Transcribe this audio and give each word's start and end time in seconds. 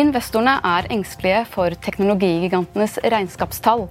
Investorene 0.00 0.54
er 0.64 0.86
engstelige 0.94 1.40
for 1.52 1.74
teknologigigantenes 1.84 2.94
regnskapstall. 3.12 3.82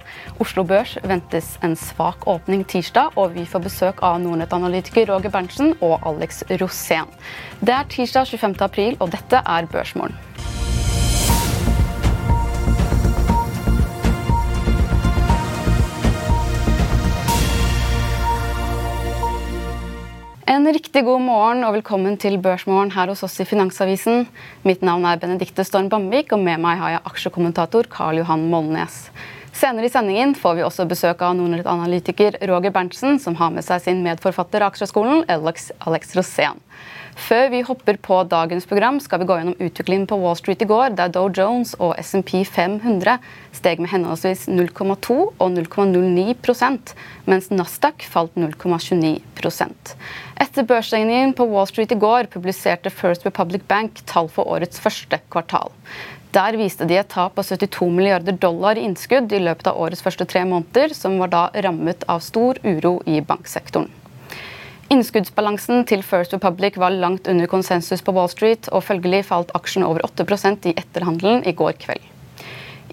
Oslo 0.42 0.64
Børs 0.66 0.96
ventes 1.06 1.52
en 1.62 1.76
svak 1.78 2.26
åpning 2.26 2.64
tirsdag, 2.66 3.14
og 3.14 3.36
vi 3.36 3.44
får 3.46 3.62
besøk 3.68 4.02
av 4.02 4.18
Nordnett-analytiker 4.24 5.06
Roger 5.12 5.30
Berntsen 5.30 5.76
og 5.78 6.00
Alex 6.10 6.42
Rosén. 6.50 7.06
Det 7.62 7.76
er 7.76 7.86
tirsdag 7.94 8.26
25. 8.26 8.58
april, 8.66 8.98
og 8.98 9.14
dette 9.14 9.44
er 9.44 9.70
Børsmorgen. 9.70 10.29
Riktig 20.70 21.00
god 21.02 21.24
morgen 21.24 21.64
og 21.66 21.72
velkommen 21.74 22.14
til 22.20 22.36
Børsmorgen 22.38 22.92
her 22.94 23.10
hos 23.10 23.24
oss 23.26 23.40
i 23.42 23.46
Finansavisen. 23.48 24.28
Mitt 24.62 24.84
navn 24.86 25.02
er 25.08 25.18
Benedikte 25.18 25.64
Storm 25.66 25.88
Bamvik, 25.90 26.30
og 26.30 26.44
med 26.44 26.62
meg 26.62 26.78
har 26.78 26.92
jeg 26.92 27.00
aksjekommentator 27.10 27.88
Karl 27.90 28.20
Johan 28.20 28.44
Molnes. 28.52 29.00
Senere 29.50 29.88
i 29.88 29.90
sendingen 29.90 30.36
får 30.38 30.60
vi 30.60 30.62
også 30.62 30.86
besøk 30.86 31.24
av 31.26 31.34
Nordnett-analytiker 31.40 32.38
Roger 32.46 32.70
Berntsen, 32.76 33.18
som 33.18 33.34
har 33.40 33.50
med 33.50 33.66
seg 33.66 33.82
sin 33.82 34.04
medforfatter 34.04 34.62
av 34.62 34.70
Aksjeskolen, 34.70 35.24
Alex, 35.26 35.72
Alex 35.90 36.14
Rosén. 36.14 36.62
Før 37.18 37.48
vi 37.52 37.62
hopper 37.66 37.98
på 38.02 38.20
dagens 38.30 38.66
program, 38.70 39.00
skal 39.02 39.22
vi 39.22 39.28
gå 39.28 39.38
gjennom 39.38 39.58
utviklingen 39.58 40.06
på 40.10 40.18
Wall 40.22 40.36
Street 40.38 40.62
i 40.62 40.68
går, 40.70 40.94
der 40.98 41.12
Dow 41.14 41.30
Jones 41.30 41.74
og 41.78 41.96
SMP 42.02 42.44
500 42.46 43.18
steg 43.56 43.82
med 43.82 43.90
henholdsvis 43.92 44.46
0,2 44.50 45.16
og 45.18 45.48
0,09% 45.56 46.94
mens 47.30 47.50
Nasdaq 47.50 48.06
falt 48.06 48.38
0,29% 48.38 49.94
Etter 50.40 50.64
børsstengningen 50.64 51.34
på 51.36 51.46
Wall 51.50 51.68
Street 51.68 51.92
i 51.92 52.00
går 52.00 52.30
publiserte 52.32 52.92
First 52.94 53.26
Republic 53.28 53.66
Bank 53.68 54.00
tall 54.08 54.30
for 54.32 54.48
årets 54.48 54.80
første 54.80 55.20
kvartal. 55.32 55.74
Der 56.32 56.54
viste 56.54 56.86
de 56.86 56.94
et 57.00 57.10
tap 57.10 57.38
av 57.42 57.46
72 57.46 57.88
milliarder 57.90 58.36
dollar 58.38 58.78
i 58.78 58.84
innskudd 58.86 59.32
i 59.34 59.42
løpet 59.42 59.66
av 59.66 59.80
årets 59.82 60.04
første 60.04 60.26
tre 60.30 60.44
måneder, 60.46 60.94
som 60.94 61.18
var 61.18 61.32
da 61.32 61.46
rammet 61.66 62.06
av 62.06 62.22
stor 62.22 62.60
uro 62.62 63.00
i 63.04 63.18
banksektoren. 63.20 63.90
Innskuddsbalansen 64.90 65.84
til 65.86 66.00
First 66.02 66.32
Republic 66.34 66.74
var 66.80 66.90
langt 66.90 67.28
under 67.30 67.46
konsensus 67.46 68.00
på 68.02 68.10
Wall 68.16 68.26
Street, 68.32 68.66
og 68.74 68.82
følgelig 68.82 69.20
falt 69.28 69.52
aksjen 69.54 69.84
over 69.86 70.02
8% 70.02 70.66
i 70.66 70.72
etterhandelen 70.74 71.44
i 71.46 71.52
går 71.54 71.76
kveld. 71.78 72.02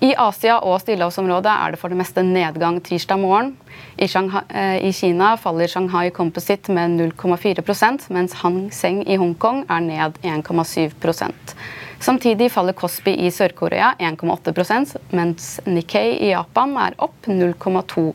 I 0.05 0.11
Asia 0.21 0.59
og 0.61 0.77
stillehavsområdet 0.83 1.49
er 1.49 1.73
det 1.73 1.79
for 1.81 1.89
det 1.89 1.97
meste 1.97 2.21
nedgang 2.21 2.77
tirsdag 2.85 3.17
morgen. 3.17 3.55
I, 3.97 4.05
Shanghai, 4.05 4.43
eh, 4.53 4.75
I, 4.85 4.91
Kina 4.93 5.31
faller 5.41 5.65
Shanghai 5.71 6.11
Composite 6.13 6.69
med 6.71 6.99
0,4% 6.99 8.05
mens 8.13 8.35
Hang 8.43 8.59
Seng 8.69 9.01
i 9.09 9.17
Hongkong 9.17 9.63
er 9.65 9.81
ned 9.81 10.19
1,7% 10.21 11.55
Samtidig 11.99 12.51
faller 12.53 12.77
Kospi 12.77 13.15
i 13.25 13.31
Sør-Korea 13.33 13.95
1,8% 13.97 14.93
mens 15.17 15.55
Nikkei 15.65 16.11
i 16.27 16.29
Japan 16.29 16.77
er 16.77 16.97
opp 17.01 17.25
0,2 17.25 18.11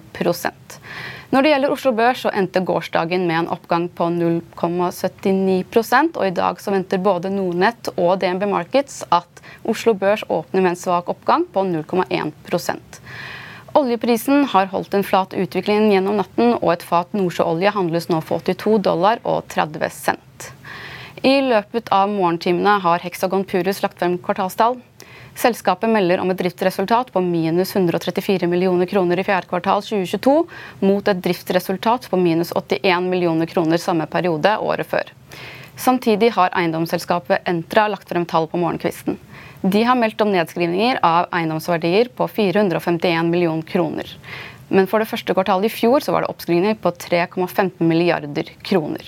når 1.32 1.42
det 1.42 1.52
gjelder 1.52 1.72
Oslo 1.72 1.90
Børs, 1.96 2.22
så 2.26 2.30
endte 2.36 2.60
gårsdagen 2.60 3.22
med 3.24 3.38
en 3.38 3.52
oppgang 3.54 3.86
på 3.88 4.10
0,79 4.12 6.10
og 6.12 6.26
i 6.26 6.34
dag 6.36 6.60
så 6.60 6.74
venter 6.74 7.00
både 7.00 7.30
Nordnett 7.32 7.88
og 7.96 8.18
DNB 8.20 8.44
Markets 8.50 9.00
at 9.08 9.40
Oslo 9.64 9.94
Børs 9.96 10.26
åpner 10.28 10.60
med 10.60 10.74
en 10.74 10.82
svak 10.82 11.08
oppgang 11.08 11.46
på 11.54 11.64
0,1% 11.64 13.00
Oljeprisen 13.72 14.44
har 14.52 14.68
holdt 14.68 14.92
en 14.92 15.04
flat 15.04 15.32
utvikling 15.32 15.86
gjennom 15.94 16.18
natten, 16.20 16.58
og 16.58 16.74
et 16.74 16.82
fat 16.84 17.14
nordsjøolje 17.16 17.72
handles 17.72 18.10
nå 18.10 18.18
for 18.20 18.44
82 18.44 18.82
dollar 18.84 19.22
og 19.24 19.46
30 19.48 19.88
cent. 19.96 20.50
I 21.24 21.38
løpet 21.46 21.88
av 21.94 22.12
morgentimene 22.12 22.76
har 22.84 23.00
Hexagon 23.00 23.46
Purus 23.48 23.80
lagt 23.80 24.02
frem 24.02 24.18
kvartalstall. 24.20 24.76
Selskapet 25.34 25.90
melder 25.90 26.20
om 26.20 26.30
et 26.30 26.38
driftsresultat 26.38 27.12
på 27.12 27.22
minus 27.24 27.72
134 27.76 28.46
millioner 28.46 28.86
kroner 28.86 29.18
i 29.18 29.24
fjerde 29.24 29.48
kvartal 29.48 29.80
2022, 29.82 30.34
mot 30.80 31.08
et 31.08 31.22
driftsresultat 31.24 32.10
på 32.10 32.20
minus 32.20 32.52
81 32.52 33.08
millioner 33.08 33.48
kroner 33.48 33.80
samme 33.80 34.06
periode 34.06 34.56
året 34.60 34.86
før. 34.86 35.12
Samtidig 35.76 36.30
har 36.36 36.52
eiendomsselskapet 36.54 37.48
Entra 37.48 37.88
lagt 37.88 38.08
frem 38.08 38.26
tall 38.28 38.46
på 38.46 38.60
morgenkvisten. 38.60 39.16
De 39.62 39.84
har 39.86 39.94
meldt 39.94 40.20
om 40.20 40.30
nedskrivninger 40.34 40.98
av 41.06 41.28
eiendomsverdier 41.30 42.10
på 42.18 42.26
451 42.28 43.30
millioner 43.30 43.62
kroner. 43.62 44.08
Men 44.72 44.88
for 44.88 45.02
det 45.02 45.08
første 45.10 45.34
kvartalet 45.36 45.68
i 45.68 45.72
fjor 45.72 46.00
så 46.00 46.14
var 46.14 46.24
det 46.24 46.30
oppskrivninger 46.32 46.78
på 46.80 46.94
3,15 47.04 47.82
milliarder 47.84 48.48
kroner. 48.64 49.04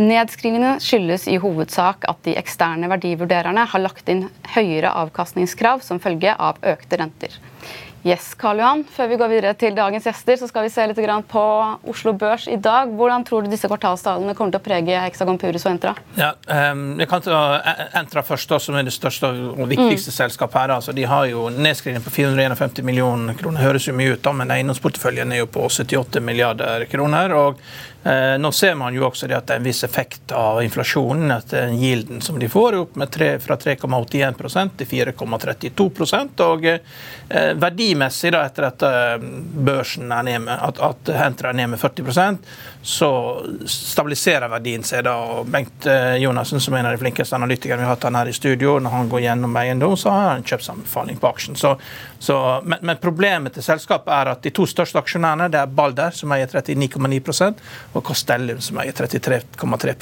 Nedskrivningene 0.00 0.80
skyldes 0.82 1.28
i 1.30 1.38
hovedsak 1.40 2.08
at 2.10 2.18
de 2.26 2.34
eksterne 2.40 2.90
verdivurdererne 2.90 3.68
har 3.70 3.84
lagt 3.84 4.10
inn 4.10 4.26
høyere 4.56 4.90
avkastningskrav 5.04 5.84
som 5.86 6.02
følge 6.02 6.34
av 6.34 6.58
økte 6.74 6.98
renter. 6.98 7.38
Yes, 8.06 8.34
Karl 8.38 8.60
Johan. 8.60 8.84
Før 8.86 9.08
vi 9.10 9.16
går 9.18 9.30
videre 9.32 9.50
til 9.58 9.74
dagens 9.74 10.04
gjester, 10.06 10.36
så 10.38 10.46
skal 10.46 10.62
vi 10.62 10.70
se 10.70 10.84
litt 10.86 10.98
på 11.26 11.40
Oslo 11.90 12.12
Børs 12.14 12.44
i 12.46 12.54
dag. 12.54 12.92
Hvordan 12.94 13.24
tror 13.26 13.42
du 13.42 13.50
disse 13.50 13.66
kvartalstallene 13.66 14.34
kommer 14.38 14.54
til 14.54 14.60
å 14.60 14.62
prege 14.62 15.00
Hexagon 15.02 15.40
Purus 15.42 15.66
og 15.66 15.72
Entra? 15.72 15.96
Ja, 16.14 16.28
um, 16.70 17.00
jeg 17.00 17.10
kan 17.10 17.24
ta 17.24 17.40
Entra 17.98 18.22
først, 18.22 18.46
da, 18.52 18.60
som 18.62 18.78
er 18.78 18.86
det 18.86 18.94
største 18.94 19.32
og 19.32 19.66
viktigste 19.66 20.14
mm. 20.14 20.18
selskapet 20.20 20.60
her. 20.60 20.76
Altså, 20.76 20.94
de 20.94 21.08
har 21.10 21.26
jo 21.32 21.48
nedskrivning 21.50 22.04
på 22.04 22.14
451 22.14 22.86
millioner 22.86 23.34
kroner. 23.40 23.64
Høres 23.66 23.90
jo 23.90 23.96
mye 23.98 24.14
ut, 24.14 24.22
da, 24.22 24.36
men 24.38 24.54
eiendomsporteføljen 24.54 25.34
er 25.34 25.42
jo 25.42 25.50
på 25.58 25.66
78 25.66 26.22
milliarder 26.22 26.86
kroner. 26.92 27.34
og 27.34 27.58
nå 28.38 28.52
ser 28.52 28.74
man 28.78 28.94
jo 28.94 29.06
også 29.08 29.26
det 29.26 29.34
at 29.34 29.48
det 29.48 29.56
er 29.56 29.60
en 29.60 29.66
viss 29.66 29.82
effekt 29.86 30.32
av 30.36 30.60
inflasjonen. 30.62 31.30
at 31.30 31.50
den 31.50 31.78
Gilden 31.80 32.20
som 32.20 32.38
de 32.38 32.48
får, 32.48 32.72
er 32.72 32.78
opp 32.84 32.96
med 32.96 33.10
3, 33.10 33.30
fra 33.42 33.56
3,81% 33.56 34.76
til 34.78 34.86
4,32 34.86 36.46
og 36.46 36.66
eh, 36.66 37.52
Verdimessig, 37.54 38.32
da, 38.34 38.44
etter 38.46 38.68
at 38.68 38.86
eh, 38.86 39.26
børsen 39.66 40.12
er 40.12 40.26
ned 40.28 40.44
med, 40.46 40.54
at, 40.54 40.80
at 40.80 41.12
Hentra 41.16 41.50
er 41.50 41.60
ned 41.60 41.74
med 41.74 41.82
40% 41.82 42.46
så 42.86 43.42
stabiliserer 43.66 44.46
verdien 44.48 44.84
seg. 44.86 45.02
da, 45.08 45.16
og 45.18 45.48
Bengt 45.50 45.88
eh, 45.90 46.16
Jonassen, 46.22 46.60
som 46.62 46.74
er 46.74 46.84
en 46.84 46.90
av 46.92 46.94
de 46.94 47.00
flinkeste 47.00 47.34
analytikerne 47.34 47.82
vi 47.82 47.88
har 47.88 47.96
hatt 47.96 48.06
her 48.14 48.30
i 48.30 48.34
studio, 48.36 48.76
når 48.78 48.94
han 48.94 49.08
går 49.10 49.24
gjennom 49.24 49.58
eiendom, 49.58 49.96
så 49.98 50.12
har 50.14 50.28
han 50.28 50.46
kjøpsanbefaling 50.46 51.18
på 51.18 51.30
aksjen. 51.32 51.58
Så, 51.58 51.74
så, 52.26 52.36
men, 52.64 52.80
men, 52.82 52.98
problemet 52.98 53.54
til 53.54 53.62
selskapet 53.62 54.10
er 54.10 54.32
at 54.32 54.42
de 54.42 54.50
to 54.54 54.64
største 54.66 54.98
aksjonærene 54.98 55.46
det 55.52 55.60
er 55.62 55.74
Balder, 55.78 56.10
som 56.10 56.32
eier 56.34 56.50
39,9% 56.50 57.60
og 57.94 58.06
Castellum, 58.08 58.58
som 58.64 58.80
eier 58.82 58.96
33,3 58.96 59.94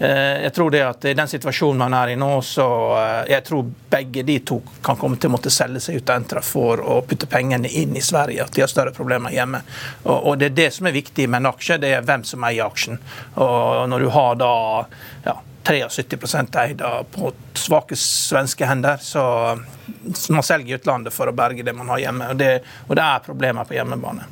Eh, 0.00 0.42
jeg 0.42 0.52
tror 0.54 0.70
det 0.70 0.82
at 0.86 1.04
I 1.10 1.14
den 1.18 1.28
situasjonen 1.28 1.80
man 1.80 1.94
er 1.98 2.12
i 2.12 2.18
nå, 2.18 2.28
så 2.46 2.66
eh, 3.00 3.32
jeg 3.32 3.44
tror 3.48 3.70
begge 3.90 4.22
de 4.22 4.36
to 4.46 4.60
kan 4.84 4.98
komme 5.00 5.18
til 5.18 5.32
å 5.32 5.34
måtte 5.34 5.50
selge 5.50 5.82
seg 5.82 5.98
ut 5.98 6.12
av 6.12 6.20
Entra 6.20 6.42
for 6.44 6.78
å 6.78 7.00
putte 7.08 7.26
pengene 7.30 7.70
inn 7.80 7.96
i 7.98 8.04
Sverige. 8.04 8.44
At 8.44 8.54
de 8.54 8.62
har 8.62 8.70
større 8.70 8.94
problemer 8.94 9.34
hjemme. 9.34 9.64
Og, 10.04 10.36
Det 10.38 10.52
er 10.52 10.56
det 10.60 10.70
som 10.76 10.86
er 10.86 10.94
viktig 10.94 11.26
med 11.26 11.42
en 11.42 11.50
aksje, 11.50 11.80
det 11.82 11.90
er 11.96 12.06
hvem 12.06 12.22
som 12.28 12.46
eier 12.46 12.68
aksjen. 12.68 13.00
Og 13.42 13.88
Når 13.90 14.04
du 14.04 14.08
har 14.14 14.38
da 14.38 14.52
ja, 15.24 15.38
73% 15.68 16.56
eid 16.62 16.82
på 17.10 17.32
svake 17.54 17.96
svenske 17.96 18.66
hender, 18.66 18.96
så 18.96 19.58
man 20.28 20.42
selger 20.42 20.78
utlandet 20.78 21.12
for 21.12 21.28
å 21.28 21.34
berge 21.36 21.62
det 21.62 21.74
man 21.76 21.90
har 21.92 22.00
hjemme. 22.00 22.30
Og 22.32 22.38
det, 22.40 22.48
og 22.86 22.96
det 22.96 23.04
er 23.04 23.26
problemer 23.26 23.68
på 23.68 23.76
hjemmebane. 23.76 24.24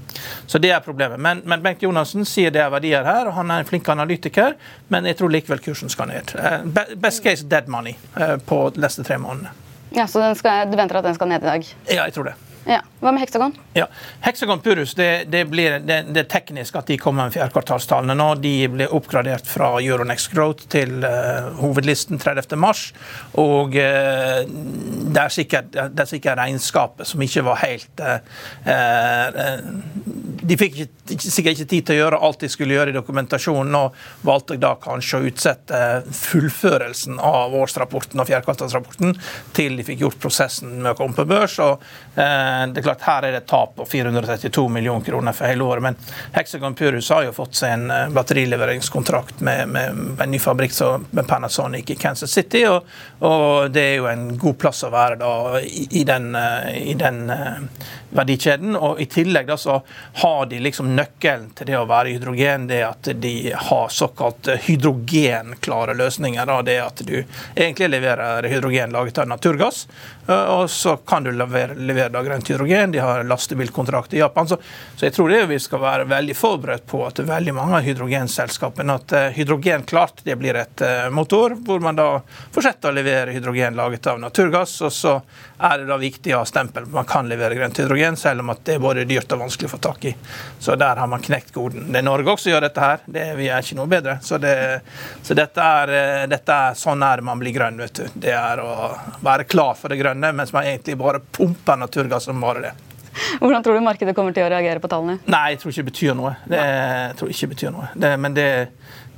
Så 0.47 0.59
det 0.63 0.71
er 0.73 0.81
problemet. 0.81 1.21
Men, 1.21 1.43
men 1.45 1.63
Bengt 1.65 1.85
Jonassen 1.85 2.25
sier 2.25 2.55
det 2.55 2.63
er 2.65 2.73
verdier 2.73 3.05
her, 3.05 3.29
og 3.29 3.37
han 3.37 3.53
er 3.53 3.65
en 3.65 3.69
flink 3.69 3.89
analytiker, 3.93 4.57
men 4.89 5.09
jeg 5.11 5.21
tror 5.21 5.35
likevel 5.35 5.61
kursen 5.65 5.93
skal 5.93 6.09
ned. 6.09 6.33
Best 6.97 7.25
case 7.27 7.45
dead 7.45 7.69
money 7.69 7.99
på 8.49 8.63
de 8.73 8.85
neste 8.87 9.05
tre 9.05 9.21
månedene. 9.21 9.53
Ja, 9.97 10.07
Så 10.07 10.25
skal, 10.41 10.71
du 10.71 10.77
venter 10.77 10.99
at 10.99 11.07
den 11.07 11.15
skal 11.15 11.29
ned 11.31 11.45
i 11.45 11.53
dag? 11.53 11.69
Ja, 11.87 12.05
jeg 12.07 12.17
tror 12.17 12.31
det. 12.31 12.37
Ja. 12.67 12.81
Hva 13.07 13.13
med 13.15 13.23
Hexagon? 13.23 13.53
Ja, 13.73 13.87
Hexagon 14.21 14.61
Purus 14.61 14.95
det, 14.95 15.25
det, 15.31 15.45
blir, 15.45 15.79
det, 15.79 16.01
det, 16.11 16.25
er 16.25 16.31
teknisk 16.31 16.75
at 16.81 16.89
de 16.91 16.97
kommer 16.99 17.29
med 17.29 17.37
fjerdekvartalstallene 17.37 18.17
nå. 18.19 18.33
De 18.43 18.55
ble 18.73 18.89
oppgradert 18.91 19.47
fra 19.47 19.69
Euronext 19.79 20.33
Growth 20.33 20.67
til 20.73 21.05
uh, 21.05 21.53
hovedlisten 21.61 22.19
30.3. 22.19 22.73
Og 23.39 23.77
uh, 23.79 24.41
det, 24.43 25.23
er 25.23 25.31
sikkert, 25.31 25.71
det 25.71 26.03
er 26.03 26.11
sikkert 26.11 26.41
regnskapet 26.41 27.07
som 27.07 27.23
ikke 27.23 27.45
var 27.47 27.61
helt 27.63 28.03
uh, 28.03 28.19
De 30.43 30.59
fikk 30.59 30.81
ikke, 30.83 31.21
sikkert 31.23 31.55
ikke 31.55 31.71
tid 31.77 31.87
til 31.87 31.95
å 31.95 32.01
gjøre 32.01 32.21
alt 32.27 32.43
de 32.43 32.51
skulle 32.51 32.75
gjøre 32.75 32.91
i 32.91 32.97
dokumentasjonen, 32.97 33.79
og 33.79 34.27
valgte 34.27 34.59
da 34.59 34.73
kanskje 34.83 35.21
å 35.21 35.31
utsette 35.31 35.85
fullførelsen 36.25 37.23
av 37.23 37.55
årsrapporten 37.55 38.19
og 38.19 38.27
fjerdekvartalsrapporten 38.33 39.15
til 39.55 39.79
de 39.79 39.87
fikk 39.87 40.03
gjort 40.09 40.21
prosessen 40.27 40.81
med 40.81 40.91
å 40.97 40.99
komme 40.99 41.15
på 41.15 41.29
børs. 41.31 41.61
og 41.63 41.79
det 42.17 42.81
er 42.81 42.87
klart 42.87 42.96
Her 43.05 43.27
er 43.27 43.35
det 43.35 43.43
et 43.45 43.49
tap 43.51 43.75
på 43.77 43.87
432 43.87 44.69
millioner 44.73 45.05
kroner 45.05 45.37
for 45.37 45.51
hele 45.51 45.65
året, 45.65 45.83
men 45.83 45.99
Hexagon 46.33 46.75
Purus 46.75 47.11
har 47.11 47.27
jo 47.27 47.35
fått 47.37 47.59
seg 47.59 47.75
en 47.75 47.91
eh, 47.91 48.09
batterileveringskontrakt 48.17 49.41
med, 49.47 49.69
med, 49.69 50.01
en 50.23 50.31
ny 50.31 50.41
fabrikk 50.43 50.75
med 51.11 51.27
Panasonic 51.29 51.91
i 51.91 51.99
Kansas 52.01 52.33
City, 52.33 52.65
og, 52.69 52.87
og, 53.21 53.71
det 53.73 53.85
er 53.93 53.95
jo 54.01 54.09
en 54.11 54.29
god 54.39 54.59
plass 54.61 54.85
å 54.87 54.93
være 54.93 55.21
da 55.21 55.61
i, 55.61 55.87
i 56.01 56.05
den, 56.09 56.33
eh, 56.39 56.73
i 56.93 56.97
den 56.99 57.23
verdikjeden. 58.11 58.77
Og 58.77 59.01
i 59.01 59.07
tillegg 59.11 59.49
da 59.51 59.57
så 59.61 59.81
har 60.23 60.47
de 60.51 60.61
liksom 60.63 60.93
nøkkelen 60.97 61.51
til 61.57 61.71
det 61.71 61.79
å 61.79 61.87
være 61.89 62.15
hydrogen, 62.15 62.69
det 62.71 62.83
at 62.87 63.11
de 63.23 63.35
har 63.57 63.89
såkalt 63.93 64.51
hydrogenklare 64.69 65.97
løsninger. 65.97 66.47
Da. 66.47 66.61
Det 66.67 66.79
at 66.83 67.03
du 67.07 67.17
egentlig 67.55 67.91
leverer 67.91 68.49
hydrogen 68.51 68.95
laget 68.95 69.19
av 69.23 69.31
naturgass, 69.31 69.87
og 70.27 70.71
så 70.71 70.97
kan 71.07 71.25
du 71.25 71.33
levere, 71.33 71.75
levere 71.79 72.13
da 72.15 72.23
grønt 72.27 72.49
hydrogen. 72.51 72.93
De 72.93 73.03
har 73.03 73.25
lastebilkontrakt 73.25 74.15
i 74.15 74.23
Japan. 74.23 74.49
Så, 74.49 74.59
så, 74.97 75.07
jeg 75.07 75.15
tror 75.17 75.33
det 75.33 75.45
vi 75.51 75.61
skal 75.63 75.83
være 75.83 76.09
veldig 76.11 76.37
forberedt 76.37 76.87
på 76.91 77.05
at 77.07 77.21
veldig 77.27 77.55
mange 77.57 77.81
av 77.81 77.87
hydrogenselskapene 77.87 79.01
at 79.01 79.19
hydrogenklart 79.37 79.47
hydrogen 79.47 79.83
klart 79.83 80.21
det 80.25 80.37
blir 80.37 80.55
et 80.55 80.83
motor, 81.11 81.51
hvor 81.51 81.81
man 81.81 81.97
da 81.97 82.21
fortsetter 82.53 82.91
å 82.91 82.97
levere 82.97 83.33
hydrogen 83.33 83.77
laget 83.77 84.07
av 84.07 84.21
naturgass. 84.21 84.81
og 84.83 84.93
så 84.93 85.21
er 85.59 85.79
det 85.79 85.87
da 85.87 85.97
viktig 85.97 86.35
å 86.35 86.43
ha 86.43 86.45
stempel 86.45 86.87
man 86.87 87.05
kan 87.09 87.29
levere 87.29 87.55
grønt 87.55 87.79
hydrogen, 87.79 87.96
selv 88.17 88.41
om 88.41 88.53
det 88.65 88.75
er 88.77 88.83
både 88.83 89.05
dyrt 89.09 89.33
og 89.33 89.45
vanskelig 89.45 89.69
å 89.69 89.75
få 89.75 89.81
tak 89.83 90.05
i. 90.11 90.15
Så 90.59 90.77
der 90.77 90.97
har 91.01 91.11
man 91.11 91.23
knekt 91.23 91.53
koden. 91.55 91.91
Det 91.93 92.01
er 92.01 92.07
Norge 92.07 92.33
også 92.33 92.51
gjør 92.51 92.67
dette 92.69 92.83
her. 92.83 93.05
Det, 93.07 93.27
vi 93.39 93.49
er 93.49 93.63
ikke 93.65 93.79
noe 93.79 93.91
bedre. 93.91 94.19
Så, 94.23 94.39
det, 94.43 94.57
så 95.23 95.37
dette, 95.39 95.63
er, 95.63 95.95
eh, 95.97 96.27
dette, 96.31 96.57
er, 96.57 96.79
sånn 96.79 97.05
er 97.07 97.25
man 97.27 97.41
blir 97.41 97.55
grønn, 97.57 97.81
vet 97.83 98.01
du. 98.01 98.19
Det 98.27 98.35
er 98.37 98.63
å 98.63 98.91
være 99.25 99.49
klar 99.49 99.75
for 99.79 99.93
det 99.93 100.01
grønne, 100.01 100.33
mens 100.37 100.53
man 100.57 100.69
egentlig 100.69 100.99
bare 101.01 101.21
pumper 101.21 101.81
naturgass 101.81 102.29
som 102.31 102.41
bare 102.43 102.69
det. 102.69 102.75
Hvordan 103.41 103.63
tror 103.65 103.79
du 103.79 103.85
markedet 103.85 104.15
kommer 104.17 104.35
til 104.37 104.45
å 104.45 104.51
reagere 104.53 104.81
på 104.83 104.91
tallene? 104.93 105.19
Nei, 105.25 105.55
Jeg 105.55 105.63
tror 105.63 105.73
ikke 105.73 105.83
det 105.83 105.93
betyr 105.93 106.19
noe. 106.19 106.35
Det, 106.45 106.61
jeg 106.61 107.17
tror 107.21 107.33
ikke 107.33 107.47
det 107.47 107.55
betyr 107.55 107.73
noe. 107.77 107.89
Det, 107.95 108.11
men 108.21 108.37
det, 108.37 108.51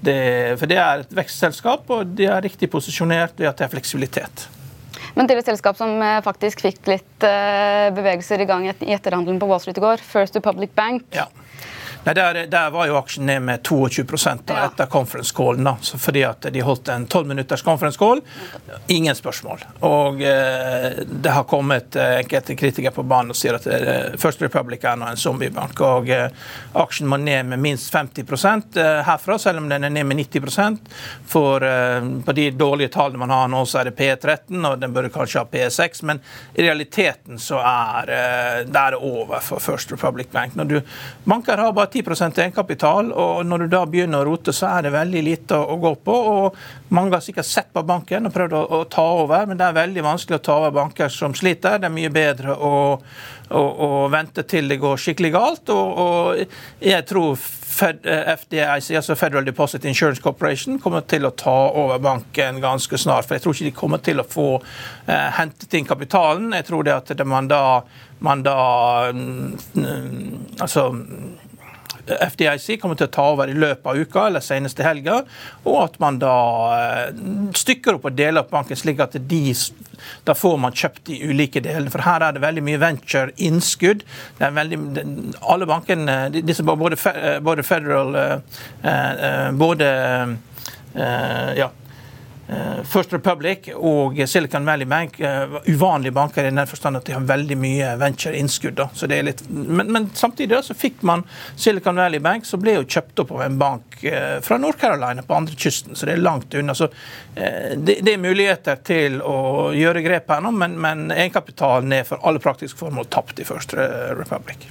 det, 0.01 0.21
for 0.61 0.71
det 0.71 0.79
er 0.83 1.03
et 1.03 1.19
vekstselskap, 1.19 1.91
og 1.91 2.15
de 2.19 2.29
er 2.31 2.47
riktig 2.47 2.71
posisjonert 2.71 3.35
ved 3.39 3.51
at 3.51 3.59
det 3.59 3.67
er 3.67 3.75
fleksibilitet. 3.75 4.47
Men 5.19 5.29
til 5.29 5.41
et 5.41 5.49
selskap 5.49 5.79
som 5.79 5.97
eh, 6.05 6.21
faktisk 6.25 6.63
fikk 6.67 6.89
litt 6.91 7.27
eh, 7.27 7.89
bevegelser 7.97 8.45
i 8.45 8.49
gang 8.49 8.67
i 8.69 8.95
etterhandelen 8.95 9.41
på 9.43 9.49
Wall 9.51 9.63
Street 9.63 9.81
i 9.81 9.85
går, 9.85 10.03
First 10.05 10.39
Republic 10.39 10.75
Bank. 10.79 11.07
Ja. 11.17 11.29
Nei, 12.05 12.15
der, 12.15 12.47
der, 12.47 12.71
var 12.71 12.87
jo 12.87 12.97
aksjen 12.97 13.27
ned 13.27 13.43
med 13.43 13.63
22 13.63 14.05
da, 14.47 14.65
etter 14.65 14.87
conference 14.87 15.35
callen. 15.35 15.65
da, 15.65 15.77
så 15.83 15.99
fordi 15.99 16.23
at 16.25 16.47
De 16.53 16.61
holdt 16.63 16.89
en 16.89 17.07
12 17.07 17.27
minutters 17.29 17.63
conference 17.63 17.99
call. 17.99 18.21
Ingen 18.87 19.15
spørsmål. 19.15 19.65
Og 19.81 20.23
eh, 20.23 21.03
Det 21.05 21.31
har 21.31 21.45
kommet 21.45 21.97
eh, 21.97 22.19
enkelte 22.21 22.55
kritikere 22.57 22.95
på 22.95 23.03
banen 23.03 23.35
og 23.35 23.37
sier 23.37 23.59
at 23.59 23.67
eh, 23.67 24.17
First 24.19 24.43
Republic 24.43 24.85
er 24.85 24.97
nå 24.97 25.09
en 25.11 25.21
zombiebank. 25.21 25.81
og 25.81 26.11
eh, 26.11 26.31
Aksjen 26.79 27.11
må 27.11 27.19
ned 27.21 27.51
med 27.51 27.59
minst 27.59 27.91
50 27.95 28.25
eh, 28.79 29.03
herfra, 29.05 29.39
selv 29.39 29.59
om 29.59 29.69
den 29.69 29.85
er 29.85 29.91
ned 29.91 30.07
med 30.07 30.23
90 30.23 30.79
For 31.27 31.65
eh, 31.67 32.09
På 32.25 32.33
de 32.33 32.51
dårlige 32.51 32.95
tallene 32.95 33.19
man 33.19 33.35
har 33.35 33.49
nå, 33.49 33.65
så 33.67 33.83
er 33.83 33.91
det 33.91 33.99
P13, 33.99 34.65
og 34.65 34.79
den 34.79 34.95
burde 34.95 35.11
kanskje 35.11 35.43
ha 35.43 35.51
P6. 35.51 36.05
Men 36.05 36.23
i 36.55 36.63
realiteten 36.63 37.39
så 37.39 37.59
er 37.59 38.65
det 38.69 38.79
er 38.79 38.95
over 38.95 39.41
for 39.45 39.61
First 39.61 39.93
Republic 39.93 40.31
Bank. 40.33 40.55
Når 40.57 40.65
du, 40.65 40.81
banker 41.25 41.59
har 41.59 41.73
bare 41.73 41.88
10% 41.93 42.41
egenkapital, 42.43 43.13
og 43.13 43.47
når 43.47 43.65
du 43.65 43.67
da 43.73 43.83
begynner 43.89 44.23
å 44.23 44.31
rote, 44.31 44.55
så 44.55 44.71
er 44.73 44.87
det 44.87 44.95
veldig 44.95 45.23
lite 45.25 45.59
å, 45.59 45.77
gå 45.81 45.95
på. 46.05 46.17
og 46.33 46.93
Mange 46.95 47.17
har 47.17 47.25
sikkert 47.25 47.49
sett 47.49 47.73
på 47.75 47.85
banken 47.87 48.29
og 48.29 48.35
prøvd 48.35 48.57
å, 48.59 48.65
å, 48.79 48.83
ta 48.91 49.07
over, 49.23 49.47
men 49.49 49.61
det 49.61 49.69
er 49.69 49.79
veldig 49.81 50.07
vanskelig 50.07 50.41
å 50.41 50.47
ta 50.49 50.59
over 50.63 50.77
banker 50.81 51.13
som 51.13 51.37
sliter. 51.37 51.79
Det 51.79 51.91
er 51.91 51.95
mye 51.95 52.13
bedre 52.13 52.57
å, 52.57 52.75
å 53.59 53.93
vente 54.13 54.45
til 54.49 54.69
det 54.71 54.81
går 54.83 55.01
skikkelig 55.01 55.33
galt. 55.37 55.73
og, 55.75 56.05
og 56.05 56.85
jeg 56.85 57.09
tror 57.09 57.39
Fed, 57.79 58.07
FDIC, 58.39 58.91
altså 58.97 59.15
Federal 59.15 59.45
Deposit 59.47 59.85
Insurance 59.85 60.23
Corporation, 60.23 60.79
kommer 60.83 61.05
til 61.07 61.27
å 61.29 61.31
ta 61.39 61.57
over 61.79 62.01
banken 62.03 62.59
ganske 62.63 62.99
snart. 62.99 63.29
For 63.29 63.37
jeg 63.37 63.45
tror 63.45 63.55
ikke 63.55 63.69
de 63.69 63.77
kommer 63.77 64.03
til 64.03 64.23
å 64.23 64.27
få 64.27 64.49
eh, 64.59 65.29
hentet 65.39 65.77
inn 65.79 65.87
kapitalen. 65.87 66.51
Jeg 66.59 66.67
tror 66.67 66.89
det 66.89 66.97
at 66.97 67.13
det 67.19 67.27
man 67.29 67.51
da, 67.51 67.63
man 68.25 68.43
da 68.47 68.59
mm, 69.15 70.59
altså 70.65 70.89
FDIC 72.09 72.79
kommer 72.81 72.99
til 72.99 73.09
å 73.09 73.13
ta 73.15 73.27
over 73.33 73.51
i 73.51 73.57
løpet 73.57 73.87
av 73.89 73.99
uka 73.99 74.27
eller 74.29 74.45
seneste 74.45 74.85
helga, 74.87 75.21
og 75.65 75.79
at 75.83 75.99
man 76.03 76.21
da 76.23 76.35
eh, 76.77 77.23
stykker 77.59 77.99
opp 77.99 78.09
og 78.11 78.19
deler 78.19 78.45
opp 78.45 78.53
banken 78.55 78.79
slik 78.79 79.03
at 79.05 79.17
de 79.19 79.43
da 80.25 80.35
får 80.37 80.59
man 80.63 80.77
kjøpt 80.79 81.09
de 81.09 81.17
ulike 81.27 81.61
delene. 81.65 81.91
For 81.91 82.05
her 82.07 82.23
er 82.23 82.37
det 82.37 82.43
veldig 82.45 82.63
mye 82.63 82.79
venture-innskudd. 82.83 84.05
Alle 84.45 85.67
bankene, 85.69 86.17
disse, 86.39 86.63
både, 86.63 86.99
både 87.43 87.67
Federal 87.67 88.15
eh, 88.15 89.51
Både 89.59 89.89
ja, 91.59 91.69
Eh, 91.69 91.88
First 92.89 93.13
Republic 93.13 93.69
og 93.75 94.17
Silicon 94.29 94.65
Valley 94.65 94.87
Bank 94.89 95.21
uh, 95.21 95.59
uvanlige 95.67 96.13
banker 96.13 96.47
i 96.47 96.51
den 96.51 96.67
forstand 96.67 96.97
at 96.97 97.05
de 97.05 97.13
har 97.13 97.27
veldig 97.29 97.59
mye 97.61 97.91
venture-innskudd. 98.01 98.81
Men, 99.49 99.93
men, 99.93 100.09
samtidig 100.17 100.63
så 100.65 100.77
fikk 100.79 101.03
man 101.05 101.27
Silicon 101.57 102.01
Valley 102.01 102.23
Bank, 102.25 102.47
som 102.49 102.63
ble 102.63 102.79
jo 102.79 102.87
kjøpt 102.89 103.25
opp 103.25 103.35
av 103.37 103.45
en 103.45 103.61
bank 103.61 104.01
uh, 104.07 104.41
fra 104.45 104.61
Nord-Carolina 104.63 105.27
på 105.29 105.37
andre 105.37 105.61
kysten, 105.61 105.97
så 105.97 106.09
det 106.09 106.17
er 106.17 106.25
langt 106.25 106.55
unna. 106.57 106.75
Så 106.75 106.89
det, 107.35 108.01
det, 108.01 108.15
er 108.15 108.23
muligheter 108.23 108.81
til 108.87 109.21
å 109.23 109.71
gjøre 109.77 110.03
grep 110.03 110.33
her 110.33 110.43
nå, 110.43 110.55
men, 110.57 110.81
men 110.81 111.09
egenkapitalen 111.13 112.01
er 112.01 112.09
for 112.09 112.25
alle 112.25 112.41
praktiske 112.43 112.81
formål 112.81 113.11
tapt 113.13 113.45
i 113.45 113.47
First 113.49 113.77
Republic. 113.77 114.71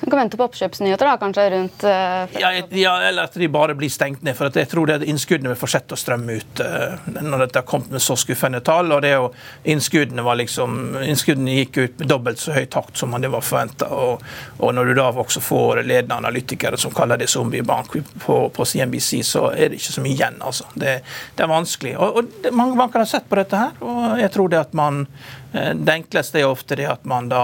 Kan 0.00 0.18
vente 0.18 0.38
på 0.40 0.46
oppkjøpsnyheter 0.48 1.08
da, 1.10 1.16
kanskje 1.20 1.44
rundt 1.52 1.82
uh, 1.84 2.38
ja, 2.40 2.50
ja, 2.72 2.92
eller 3.08 3.28
at 3.28 3.34
de 3.36 3.48
bare 3.52 3.74
blir 3.76 3.90
stengt 3.92 4.22
ned. 4.24 4.36
for 4.36 4.48
Jeg 4.54 4.70
tror 4.70 4.88
det 4.88 5.04
innskuddene 5.04 5.52
vil 5.52 5.58
fortsette 5.60 5.96
å 5.96 6.00
strømme 6.00 6.38
ut 6.40 6.62
uh, 6.64 6.96
når 7.20 7.44
dette 7.44 7.60
har 7.60 7.66
kommet 7.68 7.92
med 7.92 8.02
så 8.02 8.16
skuffende 8.18 8.62
tall. 8.64 8.92
og 8.96 9.02
det 9.04 9.12
er 9.12 9.18
jo 9.20 9.30
Innskuddene 9.70 10.24
var 10.24 10.38
liksom, 10.40 10.78
innskuddene 11.04 11.58
gikk 11.58 11.78
ut 11.78 11.98
med 12.00 12.08
dobbelt 12.10 12.40
så 12.40 12.54
høy 12.56 12.64
takt 12.72 12.96
som 12.96 13.12
det 13.20 13.28
var 13.32 13.44
forventa. 13.44 13.90
Og, 13.92 14.24
og, 14.58 14.72
når 14.74 14.90
du 14.90 14.94
da 14.98 15.10
også 15.10 15.42
får 15.44 15.82
ledende 15.84 16.16
analytikere 16.16 16.80
som 16.80 16.94
kaller 16.96 17.20
det 17.20 17.28
zombiebank 17.28 17.98
på, 18.24 18.38
på 18.54 18.66
CNBC, 18.72 19.20
så 19.26 19.50
er 19.52 19.70
det 19.70 19.80
ikke 19.80 19.98
så 19.98 20.04
mye 20.06 20.16
igjen. 20.16 20.40
altså. 20.40 20.68
Det, 20.74 20.96
det 21.36 21.44
er 21.44 21.52
vanskelig. 21.52 21.96
Og, 21.98 22.22
og 22.22 22.32
det, 22.40 22.54
Mange 22.56 22.78
banker 22.78 23.04
har 23.04 23.10
sett 23.10 23.28
på 23.28 23.38
dette 23.38 23.60
her, 23.60 23.76
og 23.84 24.20
jeg 24.20 24.32
tror 24.32 24.50
det 24.52 24.60
at 24.60 24.74
man 24.76 25.04
det 25.52 25.92
enkleste 25.92 26.40
er 26.40 26.46
ofte 26.46 26.76
det 26.78 26.86
at 26.86 27.06
man 27.10 27.28
da 27.30 27.42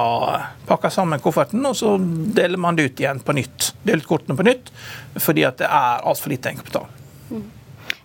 pakker 0.68 0.92
sammen 0.94 1.22
kofferten, 1.22 1.64
og 1.66 1.74
så 1.74 1.96
deler 1.98 2.60
man 2.60 2.78
det 2.78 2.90
ut 2.90 3.02
igjen 3.02 3.22
på 3.24 3.34
nytt. 3.34 3.72
Deler 3.82 4.04
ut 4.04 4.10
kortene 4.10 4.38
på 4.38 4.46
nytt, 4.46 4.70
fordi 5.18 5.46
at 5.48 5.58
det 5.58 5.66
er 5.66 6.06
altfor 6.06 6.30
lite 6.30 6.52
egenkapital. 6.52 6.86
Mm. 7.30 7.46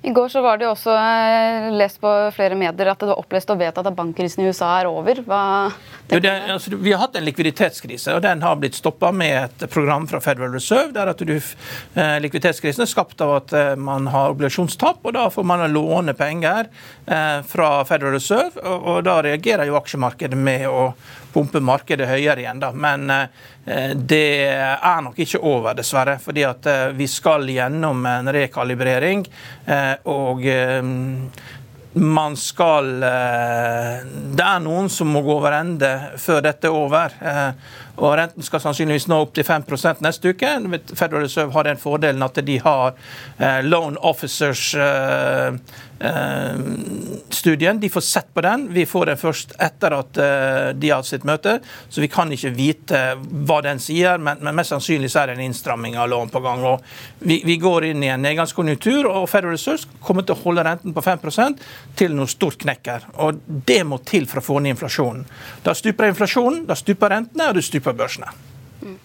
I 0.04 0.10
går 0.10 0.30
så 0.30 0.42
var 0.42 0.58
det 0.58 0.66
jo 0.66 0.72
også 0.74 0.94
eh, 0.98 1.68
lest 1.78 2.00
på 2.02 2.10
flere 2.34 2.56
medier 2.58 2.90
at 2.90 3.02
det 3.02 3.10
var 3.12 3.20
opplest 3.22 3.52
og 3.54 3.60
vedtatt 3.62 3.86
at 3.86 3.98
bankkrisen 3.98 4.42
i 4.42 4.48
USA 4.50 4.72
er 4.80 4.90
over. 4.90 5.22
Jo, 6.10 6.20
det, 6.20 6.32
altså, 6.50 6.74
vi 6.76 6.92
har 6.92 7.04
hatt 7.04 7.20
en 7.20 7.28
likviditetskrise, 7.28 8.16
og 8.18 8.24
den 8.26 8.42
har 8.42 8.58
blitt 8.58 8.80
stoppa 8.80 9.12
med 9.14 9.36
et 9.44 9.68
program 9.70 10.08
fra 10.10 10.20
Federal 10.24 10.56
Reserve. 10.58 10.90
der 10.96 11.14
at 11.14 11.22
du, 11.22 11.36
eh, 11.38 12.18
Likviditetskrisen 12.24 12.82
er 12.82 12.90
skapt 12.90 13.22
av 13.22 13.36
at 13.36 13.54
eh, 13.54 13.76
man 13.78 14.10
har 14.10 14.34
obligasjonstap, 14.34 15.06
og 15.06 15.14
da 15.14 15.30
får 15.30 15.46
man 15.46 15.68
låne 15.70 16.18
penger 16.18 16.66
eh, 17.06 17.40
fra 17.46 17.72
Federal 17.86 18.18
Reserve. 18.18 18.58
Og, 18.66 18.88
og 18.88 19.04
da 19.06 19.22
reagerer 19.22 19.70
jo 19.70 19.78
aksjemarkedet 19.78 20.38
med 20.38 20.66
å 20.66 20.96
pumpe 21.34 21.62
markedet 21.64 22.10
høyere 22.10 22.44
igjen. 22.44 22.62
Da. 22.62 22.72
Men 22.74 23.10
eh, 23.14 23.96
det 23.96 24.26
er 24.52 25.02
nok 25.06 25.20
ikke 25.22 25.42
over, 25.42 25.74
dessverre. 25.78 26.20
fordi 26.20 26.46
at 26.48 26.70
eh, 26.70 26.86
vi 26.98 27.08
skal 27.08 27.50
gjennom 27.50 28.06
en 28.06 28.34
rekalibrering. 28.34 29.26
Eh, 29.66 29.96
og 30.12 30.46
man 31.92 32.38
skal 32.40 33.02
Det 33.04 34.44
er 34.46 34.62
noen 34.64 34.86
som 34.88 35.10
må 35.12 35.20
gå 35.26 35.34
over 35.34 35.58
ende 35.58 35.90
før 36.24 36.40
dette 36.46 36.70
er 36.70 36.78
over. 36.78 37.18
Og 38.00 38.14
renten 38.16 38.46
skal 38.48 38.62
sannsynligvis 38.64 39.10
nå 39.12 39.18
opp 39.26 39.34
til 39.36 39.44
5 39.44 39.66
neste 40.00 40.32
uke. 40.32 40.54
Federal 40.96 41.26
Reserve 41.26 41.52
har 41.52 41.68
den 41.68 41.82
fordelen 41.82 42.24
at 42.24 42.40
de 42.48 42.58
har 42.64 42.96
loan 43.68 43.98
officers 44.00 44.72
studien. 47.34 47.80
De 47.80 47.90
får 47.90 48.02
sett 48.02 48.34
på 48.34 48.42
den. 48.42 48.74
Vi 48.74 48.86
får 48.86 49.06
den 49.06 49.18
først 49.18 49.54
etter 49.60 49.96
at 49.96 50.18
eh, 50.18 50.70
de 50.78 50.90
har 50.90 51.02
hatt 51.02 51.10
sitt 51.10 51.26
møte, 51.28 51.58
så 51.90 52.02
vi 52.04 52.10
kan 52.12 52.32
ikke 52.32 52.54
vite 52.56 53.02
hva 53.20 53.62
den 53.66 53.82
sier. 53.82 54.22
Men, 54.22 54.42
men 54.44 54.58
mest 54.58 54.74
sannsynlig 54.74 55.12
så 55.12 55.24
er 55.24 55.32
det 55.32 55.38
en 55.40 55.46
innstramming 55.48 55.98
av 56.00 56.10
lån 56.12 56.32
på 56.34 56.42
gang. 56.44 56.64
og 56.68 56.86
vi, 57.20 57.42
vi, 57.46 57.58
går 57.62 57.92
inn 57.92 58.04
i 58.06 58.12
en 58.14 58.24
nedgangskonjunktur, 58.26 59.10
og 59.10 59.30
Federal 59.30 59.56
Reserve 59.56 60.02
kommer 60.04 60.26
til 60.28 60.38
å 60.38 60.42
holde 60.44 60.66
renten 60.68 60.96
på 60.96 61.06
5% 61.06 61.66
til 62.00 62.16
noe 62.18 62.30
stort 62.32 62.60
knekker. 62.62 63.10
Og 63.26 63.42
det 63.46 63.82
må 63.88 64.02
til 64.06 64.28
for 64.30 64.42
å 64.42 64.46
få 64.46 64.60
ned 64.60 64.76
inflasjonen. 64.76 65.26
Da 65.66 65.76
stuper 65.78 66.12
inflasjonen, 66.12 66.66
da 66.70 66.78
stuper 66.78 67.16
rentene, 67.16 67.50
og 67.50 67.58
du 67.58 67.66
stuper 67.66 67.98
børsene. 67.98 68.32
Mm. 68.82 68.98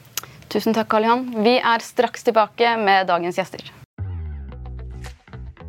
Tusen 0.52 0.76
takk, 0.76 0.90
Karl 0.92 1.08
Johan. 1.08 1.26
Vi 1.44 1.58
er 1.58 1.84
straks 1.84 2.26
tilbake 2.26 2.76
med 2.80 3.10
dagens 3.10 3.40
gjester. 3.40 3.72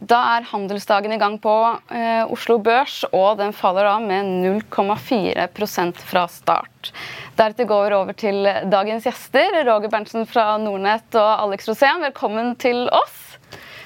Da 0.00 0.18
er 0.38 0.46
handelsdagen 0.48 1.12
i 1.12 1.18
gang 1.20 1.34
på 1.42 1.52
eh, 1.92 2.22
Oslo 2.32 2.56
Børs, 2.64 3.02
og 3.12 3.36
den 3.36 3.52
faller 3.52 3.84
da 3.84 3.98
med 4.00 4.30
0,4% 4.72 6.00
fra 6.08 6.22
start. 6.32 6.92
Deretter 7.36 7.68
går 7.68 7.84
vi 7.84 7.98
over 7.98 8.16
til 8.16 8.48
dagens 8.72 9.04
gjester. 9.04 9.60
Roger 9.68 9.92
Berntsen 9.92 10.24
fra 10.28 10.54
Nordnett 10.62 11.20
og 11.20 11.44
Alex 11.44 11.68
Rosén, 11.68 12.00
velkommen 12.06 12.54
til 12.60 12.86
oss. 12.96 13.26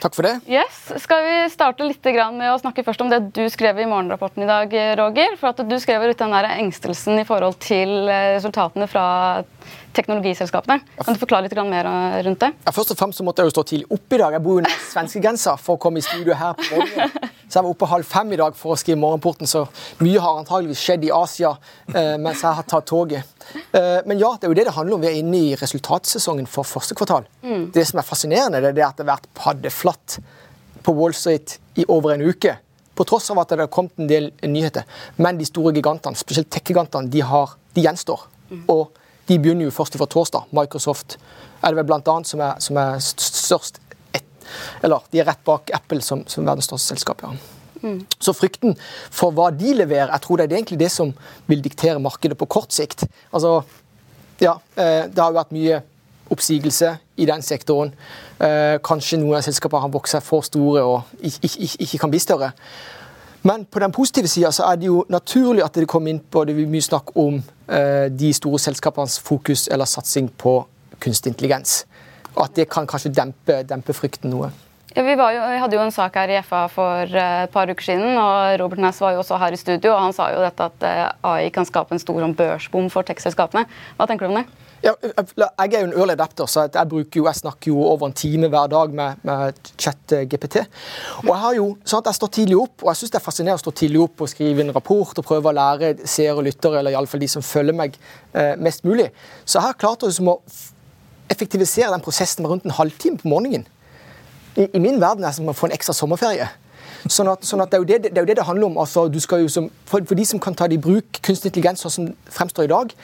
Takk 0.04 0.14
for 0.14 0.26
det. 0.26 0.34
Yes. 0.46 0.78
Skal 1.00 1.22
vi 1.24 1.36
starte 1.50 1.86
litt 1.86 2.06
med 2.36 2.46
å 2.52 2.58
snakke 2.60 2.84
først 2.84 3.00
om 3.00 3.10
det 3.10 3.22
du 3.34 3.46
skrev 3.50 3.78
i 3.80 3.86
morgenrapporten 3.88 4.44
i 4.44 4.48
dag, 4.50 4.74
Roger? 5.00 5.34
For 5.40 5.50
at 5.50 5.62
Du 5.66 5.78
skrev 5.80 6.04
ut 6.04 6.18
den 6.20 6.34
der 6.36 6.50
engstelsen 6.60 7.18
i 7.18 7.26
forhold 7.26 7.56
til 7.64 8.04
eh, 8.06 8.34
resultatene 8.36 8.86
fra 8.86 9.06
teknologiselskapene. 9.94 10.80
Kan 11.00 11.16
du 11.16 11.20
forklare 11.20 11.46
litt 11.46 11.56
mer 11.68 11.88
rundt 12.26 12.42
det? 12.42 12.50
Ja, 12.66 12.74
først 12.74 12.94
og 12.94 12.98
fremst 12.98 13.20
så 13.20 13.26
måtte 13.26 13.42
jeg 13.42 13.50
jo 13.50 13.56
stå 13.56 13.66
tidlig 13.70 13.88
opp 13.94 14.16
i 14.16 14.20
dag. 14.20 14.36
Jeg 14.36 14.44
bor 14.44 14.58
jo 14.58 14.66
nær 14.66 14.82
svenskegrensa 14.90 15.56
for 15.60 15.78
å 15.78 15.82
komme 15.82 16.02
i 16.02 16.06
studio 16.06 16.36
her 16.38 16.58
på 16.58 16.70
morgenen. 16.72 17.32
Så 17.44 17.60
jeg 17.60 17.66
var 17.66 17.74
oppe 17.74 17.86
halv 17.86 18.08
fem 18.08 18.32
i 18.34 18.38
dag 18.40 18.56
for 18.58 18.74
å 18.74 18.78
skrive 18.80 18.98
morgenporten, 18.98 19.46
så 19.46 19.60
mye 20.00 20.22
har 20.22 20.40
antageligvis 20.40 20.80
skjedd 20.80 21.04
i 21.06 21.10
Asia 21.14 21.52
eh, 21.92 22.16
mens 22.18 22.40
jeg 22.42 22.58
har 22.58 22.66
tatt 22.66 22.88
toget. 22.88 23.28
Eh, 23.70 24.00
men 24.08 24.18
ja, 24.18 24.32
det 24.40 24.48
er 24.48 24.50
jo 24.50 24.56
det 24.58 24.64
det 24.66 24.74
handler 24.74 24.96
om. 24.96 25.04
Vi 25.04 25.10
er 25.12 25.20
inne 25.20 25.42
i 25.50 25.52
resultatsesongen 25.60 26.48
for 26.50 26.66
første 26.66 26.96
kvartal. 26.98 27.28
Mm. 27.44 27.68
Det 27.76 27.84
som 27.86 28.00
er 28.00 28.08
fascinerende, 28.08 28.62
det 28.64 28.72
er 28.72 28.88
at 28.88 28.98
det 28.98 29.06
har 29.06 29.12
vært 29.12 29.30
paddeflatt 29.38 30.18
på 30.84 30.96
Wall 30.96 31.14
Street 31.16 31.58
i 31.78 31.86
over 31.88 32.16
en 32.16 32.24
uke. 32.24 32.56
På 32.94 33.06
tross 33.06 33.30
av 33.30 33.40
at 33.42 33.54
det 33.54 33.64
har 33.64 33.72
kommet 33.72 33.98
en 33.98 34.10
del 34.10 34.30
nyheter. 34.46 34.86
Men 35.16 35.38
de 35.38 35.46
store 35.48 35.74
gigantene, 35.74 36.18
spesielt 36.18 36.50
tech-gigantene, 36.54 37.10
de, 37.10 37.22
de, 37.22 37.86
gjenstår. 37.86 38.26
Mm. 38.50 38.66
Og 38.70 39.03
de 39.28 39.38
begynner 39.38 39.68
jo 39.68 39.74
først 39.74 39.96
fra 39.98 40.08
torsdag. 40.10 40.48
Microsoft 40.54 41.18
er 41.62 41.72
det 41.72 41.80
vel 41.80 41.88
blant 41.88 42.08
annet 42.12 42.28
som 42.28 42.42
er, 42.44 42.60
som 42.60 42.78
er 42.80 42.98
størst 43.00 43.80
et, 44.14 44.24
Eller 44.82 45.04
de 45.12 45.20
er 45.20 45.28
rett 45.28 45.44
bak 45.44 45.70
Apple 45.74 46.02
som, 46.04 46.26
som 46.28 46.46
verdens 46.46 46.68
største 46.70 46.94
selskap. 46.94 47.24
ja. 47.24 47.34
Mm. 47.84 48.06
Så 48.20 48.32
frykten 48.32 48.78
for 49.12 49.34
hva 49.36 49.50
de 49.52 49.74
leverer, 49.76 50.08
jeg 50.08 50.24
tror 50.24 50.40
det 50.40 50.46
er 50.46 50.56
egentlig 50.56 50.78
det 50.80 50.88
som 50.92 51.10
vil 51.50 51.60
diktere 51.64 52.00
markedet 52.00 52.38
på 52.40 52.48
kort 52.48 52.72
sikt. 52.72 53.04
Altså, 53.32 53.62
ja, 54.40 54.54
eh, 54.76 55.04
Det 55.08 55.18
har 55.18 55.32
jo 55.32 55.40
vært 55.40 55.52
mye 55.52 55.82
oppsigelse 56.32 56.96
i 57.16 57.26
den 57.28 57.42
sektoren. 57.42 57.92
Eh, 58.40 58.78
kanskje 58.84 59.20
noen 59.20 59.36
av 59.36 59.44
selskapene 59.44 59.84
har 59.84 59.92
vokst 59.92 60.16
seg 60.16 60.24
for 60.24 60.46
store 60.46 60.82
og 60.82 61.02
ikke, 61.20 61.44
ikke, 61.44 61.82
ikke 61.84 61.98
kan 61.98 62.10
bli 62.10 62.22
større. 62.22 62.52
Men 63.44 63.66
på 63.68 63.80
den 63.82 63.92
positive 63.92 64.28
sida 64.28 64.48
er 64.64 64.78
det 64.80 64.88
jo 64.88 65.02
naturlig 65.12 65.60
at 65.64 65.74
det 65.76 65.88
kommer 65.88 66.14
inn 66.14 66.20
på 66.32 66.46
det 66.48 66.54
mye 66.56 66.84
snakk 66.84 67.12
om 67.20 67.42
eh, 67.68 68.06
de 68.08 68.30
store 68.32 68.60
selskapenes 68.62 69.18
fokus 69.20 69.66
eller 69.68 69.84
satsing 69.84 70.30
på 70.40 70.62
kunstig 71.04 71.34
intelligens. 71.34 71.82
At 72.40 72.56
det 72.56 72.70
kan 72.72 72.88
kanskje 72.88 73.12
dempe, 73.12 73.60
dempe 73.68 73.92
frykten 73.92 74.32
noe. 74.32 74.48
Ja, 74.94 75.02
vi, 75.02 75.12
jo, 75.12 75.26
vi, 75.26 75.58
hadde 75.60 75.76
jo 75.76 75.82
en 75.82 75.92
sak 75.92 76.16
her 76.16 76.30
i 76.30 76.40
FA 76.46 76.64
for 76.72 77.04
eh, 77.04 77.44
et 77.44 77.52
par 77.52 77.68
uker 77.68 77.84
siden, 77.84 78.16
og 78.16 78.56
Robert 78.62 78.80
Næss 78.80 79.02
var 79.04 79.12
jo 79.12 79.20
også 79.20 79.36
her 79.42 79.52
i 79.52 79.60
studio. 79.60 79.92
og 79.92 80.04
Han 80.06 80.16
sa 80.16 80.30
jo 80.32 80.40
dette 80.40 80.68
at 80.70 80.88
eh, 80.88 81.06
AI 81.26 81.48
kan 81.52 81.68
skape 81.68 81.92
en 81.92 82.00
stor 82.00 82.24
sånn 82.24 82.36
børsbom 82.38 82.88
for 82.94 83.04
tech-selskapene. 83.04 83.66
Hva 83.98 84.06
tenker 84.08 84.24
du 84.24 84.32
om 84.32 84.40
det? 84.40 84.63
Ja, 84.82 84.92
jeg 85.00 85.74
er 85.74 85.80
jo 85.80 85.86
en 85.86 85.94
early 85.94 86.12
adapter, 86.12 86.48
så 86.50 86.66
jeg, 86.66 86.88
bruker 86.90 87.20
jo, 87.20 87.26
jeg 87.28 87.38
snakker 87.38 87.70
jo 87.70 87.84
over 87.88 88.10
en 88.10 88.16
time 88.16 88.50
hver 88.52 88.68
dag 88.72 88.92
med, 88.92 89.22
med 89.24 89.70
chat-GPT. 89.80 90.64
Og 91.22 91.30
Jeg 91.30 91.40
har 91.44 91.56
jo, 91.56 91.66
sånn 91.88 92.02
at 92.02 92.10
jeg 92.10 92.18
står 92.18 92.32
tidlig 92.36 92.58
opp, 92.60 92.82
og 92.82 92.90
jeg 92.90 93.00
syns 93.00 93.14
det 93.14 93.20
er 93.20 93.24
fascinerende 93.24 93.62
å 93.62 93.64
stå 93.64 93.74
tidlig 93.80 94.02
opp 94.04 94.24
og 94.26 94.32
skrive 94.32 94.64
en 94.64 94.74
rapport 94.76 95.22
og 95.22 95.26
prøve 95.26 95.52
å 95.52 95.56
lære 95.56 95.94
seere 96.02 96.36
og 96.36 96.44
lyttere, 96.48 96.82
eller 96.82 96.96
iallfall 96.96 97.22
de 97.24 97.30
som 97.32 97.44
følger 97.44 97.78
meg, 97.78 97.96
eh, 98.34 98.52
mest 98.60 98.84
mulig. 98.84 99.08
Så 99.44 99.58
jeg 99.58 99.68
har 99.68 99.80
klart 99.80 100.04
å, 100.04 100.10
liksom, 100.10 100.34
effektivisere 101.32 101.92
den 101.94 102.04
prosessen 102.04 102.44
med 102.44 102.52
rundt 102.52 102.68
en 102.68 102.76
halvtime 102.76 103.22
på 103.22 103.30
morgenen. 103.30 103.64
I, 104.56 104.68
I, 104.68 104.78
min 104.78 105.00
verden 105.00 105.24
er 105.24 105.32
det 105.32 105.38
som 105.38 105.48
å 105.50 105.56
få 105.56 105.70
en 105.70 105.76
ekstra 105.76 105.96
sommerferie. 105.96 106.50
Sånn 107.04 107.28
at, 107.28 107.44
sånn 107.44 107.60
at 107.60 107.72
det, 107.72 107.80
er 107.82 107.84
det, 107.84 108.10
det 108.14 108.16
er 108.16 108.24
jo 108.24 108.30
det 108.30 108.36
det 108.38 108.46
handler 108.48 108.70
om. 108.70 108.78
Altså, 108.80 109.06
som, 109.52 109.68
for, 109.84 110.04
for 110.08 110.16
de 110.16 110.24
som 110.24 110.40
kan 110.40 110.54
ta 110.56 110.68
det 110.68 110.78
i 110.78 110.82
bruk 110.82 111.20
kunstig 111.20 111.50
intelligens 111.50 111.84
sånn 111.84 111.92
som 111.92 112.06
fremstår 112.32 112.64
i 112.64 112.72
dag, 112.72 112.94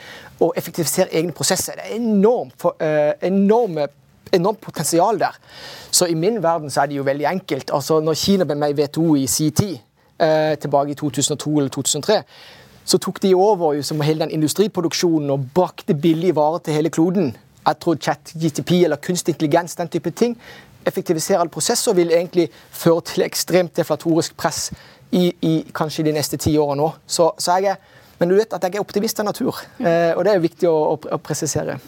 og 0.41 0.55
effektivisere 0.57 1.13
egne 1.13 1.35
prosesser, 1.37 1.77
det 1.77 1.85
er 1.85 1.99
enormt, 1.99 2.55
for, 2.57 2.75
eh, 2.81 3.13
enorme, 3.27 3.87
enormt 4.33 4.61
potensial 4.61 5.19
der. 5.21 5.37
Så 5.91 6.07
i 6.09 6.17
min 6.17 6.41
verden 6.41 6.73
så 6.73 6.81
er 6.81 6.89
det 6.89 6.97
jo 6.97 7.05
veldig 7.05 7.29
enkelt. 7.29 7.73
Altså, 7.77 7.99
når 8.01 8.17
Kina 8.17 8.49
ble 8.49 8.57
med 8.57 8.73
i 8.73 8.81
WTO 8.81 9.15
i 9.21 9.27
sin 9.29 9.51
tid, 9.51 9.77
eh, 10.17 10.55
tilbake 10.55 10.91
i 10.91 10.97
2002 10.97 11.57
eller 11.59 11.69
2003, 11.69 12.23
så 12.85 12.97
tok 12.97 13.21
de 13.21 13.35
over 13.35 13.75
jo 13.77 13.85
som 13.85 14.01
hele 14.01 14.25
den 14.25 14.33
industriproduksjonen 14.33 15.29
og 15.29 15.45
brakte 15.53 15.93
billige 15.93 16.35
varer 16.35 16.59
til 16.65 16.73
hele 16.73 16.89
kloden. 16.89 17.35
Jeg 17.61 17.77
tror 17.79 17.95
chat, 18.01 18.33
GTP 18.33 18.83
eller 18.83 18.97
kunstig 18.97 19.35
intelligens, 19.35 19.75
den 19.75 19.87
type 19.87 20.11
ting, 20.11 20.37
effektiviserer 20.87 21.41
alle 21.41 21.53
prosesser 21.53 21.95
vil 21.97 22.11
egentlig 22.11 22.47
føre 22.71 23.05
til 23.11 23.25
ekstremt 23.25 23.75
deflatorisk 23.77 24.35
press 24.39 24.69
i, 25.11 25.31
i 25.41 25.53
kanskje 25.75 26.07
de 26.07 26.15
neste 26.15 26.39
ti 26.41 26.55
årene 26.59 26.89
òg. 26.89 27.01
Så, 27.05 27.31
så 27.41 27.59
jeg 27.59 27.75
er 27.75 27.99
men 28.21 28.29
du 28.29 28.35
vet 28.37 28.51
at 28.53 28.61
jeg 28.61 28.77
er 28.77 28.83
optimist 28.83 29.17
av 29.17 29.25
natur, 29.25 29.57
eh, 29.81 30.11
og 30.13 30.21
det 30.21 30.29
er 30.29 30.35
jo 30.37 30.43
viktig 30.43 30.67
å, 30.69 30.75
å, 30.91 30.97
å 31.15 31.17
presisere. 31.25 31.79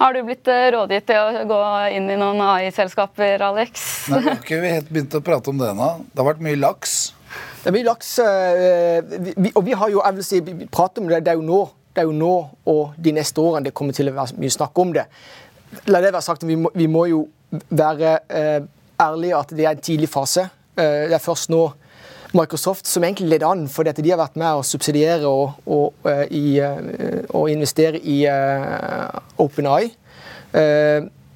Har 0.00 0.16
du 0.16 0.24
blitt 0.26 0.48
eh, 0.50 0.72
rådgitt 0.74 1.04
til 1.06 1.20
å 1.22 1.44
gå 1.46 1.58
inn 1.94 2.08
i 2.10 2.16
noen 2.18 2.42
AI-selskaper, 2.42 3.44
Alex? 3.46 3.84
Nei, 4.10 4.18
vi 4.24 4.26
har 4.32 4.40
ikke 4.40 4.58
helt 4.64 4.90
begynt 4.90 5.14
å 5.14 5.20
prate 5.22 5.52
om 5.52 5.60
det 5.62 5.68
ennå. 5.70 5.92
Det 6.10 6.18
har 6.18 6.28
vært 6.32 6.42
mye 6.42 6.58
laks. 6.58 6.96
Det 7.60 7.70
er 7.70 7.76
mye 7.76 7.86
laks, 7.86 8.10
eh, 8.24 9.14
vi, 9.38 9.52
og 9.52 9.62
vi 9.68 9.78
har 9.78 9.94
jo 9.94 10.02
jeg 10.02 10.18
vil 10.18 10.26
si, 10.26 10.42
vi 10.48 10.66
prater 10.66 11.04
om 11.04 11.12
det, 11.12 11.22
det 11.22 11.36
er 11.36 11.38
jo 11.38 11.46
nå 11.46 11.60
det 11.92 12.00
er 12.00 12.08
jo 12.08 12.16
nå 12.16 12.34
og 12.72 12.94
de 13.04 13.12
neste 13.12 13.40
årene 13.40 13.68
det 13.68 13.74
kommer 13.76 13.96
til 13.96 14.08
å 14.08 14.16
være 14.16 14.40
mye 14.40 14.52
snakk 14.52 14.78
om 14.80 14.94
det. 14.96 15.04
La 15.92 16.00
det 16.00 16.12
være 16.12 16.24
sagt, 16.24 16.44
Vi 16.48 16.56
må, 16.56 16.70
vi 16.74 16.88
må 16.88 17.04
jo 17.10 17.26
være 17.70 18.18
eh, 18.30 18.62
ærlige 19.00 19.36
at 19.36 19.54
det 19.56 19.64
er 19.64 19.70
en 19.76 19.84
tidlig 19.84 20.08
fase. 20.08 20.48
Eh, 20.76 21.08
det 21.08 21.16
er 21.16 21.22
først 21.22 21.50
nå 21.52 21.62
Microsoft 22.32 22.88
som 22.88 23.04
egentlig 23.04 23.28
leder 23.28 23.46
an, 23.46 23.66
fordi 23.68 23.92
de 24.00 24.10
har 24.10 24.20
vært 24.22 24.38
med 24.40 24.56
å 24.56 24.64
subsidiere 24.64 25.28
og, 25.28 25.58
og, 25.66 25.92
uh, 26.06 26.22
i, 26.32 26.56
og 27.28 27.50
investere 27.52 28.00
i 28.00 28.22
OpenEye. 29.36 29.90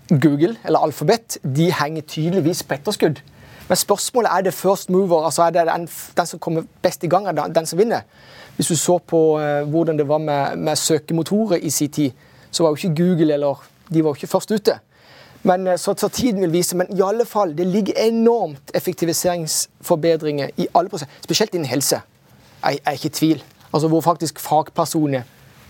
Google, 0.09 0.55
eller 0.65 0.87
Alphabet, 0.87 1.37
de 1.45 1.67
henger 1.69 2.07
tydeligvis 2.09 2.63
på 2.65 2.79
etterskudd. 2.79 3.21
Men 3.69 3.77
spørsmålet 3.77 4.31
er 4.33 4.47
det 4.47 4.55
first 4.57 4.89
mover, 4.89 5.27
altså 5.29 5.45
er 5.45 5.53
det 5.53 5.67
den, 5.69 5.85
den 6.17 6.31
som 6.33 6.41
kommer 6.41 6.65
best 6.83 7.05
i 7.05 7.13
gang, 7.13 7.29
den, 7.29 7.53
den 7.53 7.69
som 7.69 7.79
vinner. 7.79 8.09
Hvis 8.57 8.73
du 8.73 8.77
så 8.81 8.97
på 8.97 9.21
hvordan 9.69 10.01
det 10.01 10.09
var 10.09 10.25
med, 10.25 10.57
med 10.57 10.81
søkemotorer 10.81 11.61
i 11.61 11.71
sin 11.71 11.93
tid, 11.93 12.17
så 12.51 12.65
var 12.65 12.73
jo 12.73 12.81
ikke 12.81 13.03
Google 13.03 13.35
eller 13.35 13.69
de 13.93 14.01
var 14.01 14.15
jo 14.15 14.23
ikke 14.23 14.33
først 14.33 14.57
ute. 14.57 14.81
Men 15.47 15.67
eh, 15.67 15.79
så, 15.79 15.95
så, 15.95 16.09
tiden 16.09 16.41
vil 16.41 16.53
vise. 16.53 16.77
Men 16.77 16.91
i 16.91 17.03
alle 17.03 17.27
fall, 17.27 17.55
det 17.57 17.67
ligger 17.67 17.99
enormt 18.07 18.75
effektiviseringsforbedringer 18.75 20.51
i 20.57 20.69
alle 20.75 20.91
prosesser. 20.91 21.23
Spesielt 21.25 21.55
innen 21.55 21.71
helse. 21.71 22.03
Jeg, 22.65 22.81
er 22.85 22.99
ikke 22.99 23.13
i 23.13 23.19
tvil. 23.21 23.43
Altså 23.73 23.89
Hvor 23.89 24.01
faktisk 24.01 24.41
fagpersoner 24.41 25.23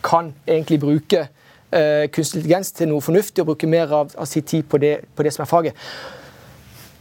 kan 0.05 0.35
egentlig 0.47 0.81
bruke 0.81 1.27
eh, 1.73 2.07
kunstig 2.13 2.41
intelligens 2.41 2.73
til 2.73 2.89
noe 2.89 3.03
fornuftig 3.03 3.43
og 3.43 3.53
bruke 3.53 3.67
mer 3.67 3.93
av, 3.93 4.13
av 4.17 4.29
sin 4.31 4.45
tid 4.47 4.69
på 4.71 4.79
det, 4.79 5.01
på 5.17 5.27
det, 5.27 5.33
som 5.35 5.43
er 5.43 5.51
faget. 5.51 5.87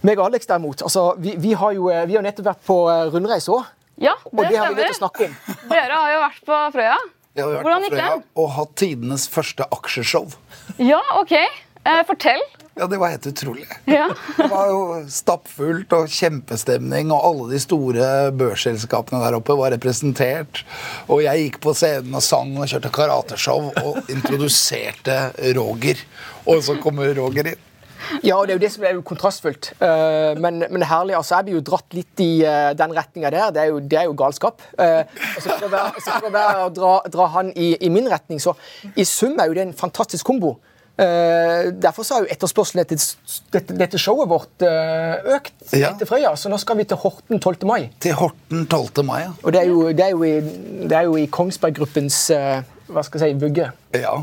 Meg 0.05 0.20
og 0.20 0.27
Alex 0.27 0.48
derimot, 0.50 0.82
altså, 0.82 1.13
vi, 1.17 1.36
vi, 1.41 1.53
har 1.53 1.74
jo 1.77 1.89
eh, 1.89 2.05
vi 2.10 2.17
har 2.17 2.25
nettopp 2.25 2.50
vært 2.51 2.65
på 2.65 2.79
rundreise 3.13 3.53
òg. 3.53 3.67
Ja, 4.01 4.17
det 4.25 4.32
og 4.34 4.50
det 4.50 4.58
har 4.60 4.74
vi 4.74 4.82
stemmer. 4.82 4.91
å 4.91 4.98
snakke 4.98 5.27
om. 5.29 5.36
Dere 5.72 6.00
har 6.01 6.10
jo 6.12 6.24
vært 6.25 6.41
på 6.50 6.58
Frøya. 6.75 6.98
Ja, 7.36 7.36
vi 7.36 7.41
har 7.44 7.53
vært 7.53 7.67
Hvordan 7.67 7.86
gikk 7.86 7.96
det? 8.00 8.10
Og 8.41 8.50
hatt 8.58 8.75
tidenes 8.79 9.29
første 9.32 9.67
aksjeshow. 9.77 10.36
Ja, 10.82 11.00
OK. 11.22 11.38
Eh, 11.86 12.01
fortell. 12.08 12.42
Ja, 12.75 12.88
det 12.88 12.98
var 12.98 13.13
helt 13.13 13.27
utrolig. 13.27 13.68
Ja. 13.86 14.10
Det 14.38 14.48
var 14.51 14.68
jo 14.68 14.80
stappfullt 15.10 15.94
og 15.96 16.10
kjempestemning, 16.12 17.12
og 17.13 17.27
alle 17.30 17.46
de 17.54 17.60
store 17.62 18.08
børsselskapene 18.36 19.22
der 19.22 19.38
oppe 19.38 19.56
var 19.56 19.72
representert. 19.72 20.63
Og 21.06 21.22
jeg 21.24 21.46
gikk 21.46 21.62
på 21.63 21.75
scenen 21.77 22.18
og 22.18 22.25
sang 22.25 22.51
og 22.58 22.68
kjørte 22.72 22.92
karateshow 22.96 23.70
og 23.84 24.12
introduserte 24.12 25.20
Roger. 25.56 26.01
Og 26.50 26.65
så 26.65 26.75
kommer 26.82 27.13
Roger 27.15 27.54
inn. 27.54 27.63
Ja, 28.22 28.36
og 28.38 28.46
det 28.46 28.54
er 28.54 28.60
jo 28.60 28.63
det 28.65 28.72
som 28.74 28.84
er 28.86 28.94
jo 28.98 29.06
kontrastfullt. 29.06 29.72
Uh, 29.80 30.36
men, 30.42 30.62
men 30.70 30.86
herlig, 30.86 31.15
altså 31.18 31.39
Jeg 31.39 31.48
blir 31.48 31.58
jo 31.58 31.63
dratt 31.72 31.96
litt 31.98 32.22
i 32.22 32.30
uh, 32.46 32.74
den 32.77 32.94
retninga 32.98 33.32
der. 33.34 33.56
Det 33.56 33.63
er 33.63 33.72
jo, 33.72 33.80
det 33.82 34.00
er 34.01 34.08
jo 34.10 34.18
galskap. 34.20 34.62
Uh, 34.77 35.01
og 35.06 35.42
så 35.42 35.50
for 35.50 35.68
å, 35.68 35.74
være, 35.74 36.03
så 36.03 36.20
for 36.20 36.29
å, 36.29 36.36
være, 36.36 36.68
å 36.68 36.72
dra, 36.75 36.94
dra, 37.14 37.27
han 37.38 37.51
i, 37.55 37.72
i, 37.79 37.92
min 37.94 38.10
retning, 38.12 38.42
så 38.42 38.55
i 38.94 39.05
sum 39.07 39.40
er 39.40 39.50
jo 39.50 39.57
det 39.57 39.70
en 39.70 39.77
fantastisk 39.86 40.27
kombo. 40.27 40.57
Derfor 40.96 42.05
så 42.08 42.16
har 42.16 42.24
jo 42.24 42.31
etterspørselen 42.31 42.86
etter 42.86 43.01
dette, 43.51 43.75
dette, 43.75 44.00
showet 44.00 44.29
vårt 44.31 44.64
økt 44.64 45.74
ja. 45.75 45.90
etter 45.90 46.08
Frøya. 46.08 46.31
Så 46.40 46.48
nå 46.51 46.55
skal 46.62 46.79
vi 46.79 46.86
til 46.88 47.00
Horten 47.01 47.42
12. 47.42 47.66
mai. 47.68 47.90
Til 48.00 48.16
Horten 48.16 48.64
12. 48.64 49.03
mai, 49.03 49.25
ja. 49.25 49.34
Og 49.44 49.51
det 49.51 49.66
er 49.66 49.74
jo, 49.74 49.81
det 49.92 50.05
er 50.05 50.14
jo 50.16 50.24
i, 50.24 50.34
det 50.88 50.96
er 50.96 51.10
jo 51.10 51.18
i 51.20 51.27
Kongsberg 51.27 51.75
Gruppens 51.81 52.22
hva 52.31 53.03
skal 53.05 53.24
jeg 53.25 53.36
si, 53.36 53.42
vugge. 53.42 53.70
Ja. 53.96 54.16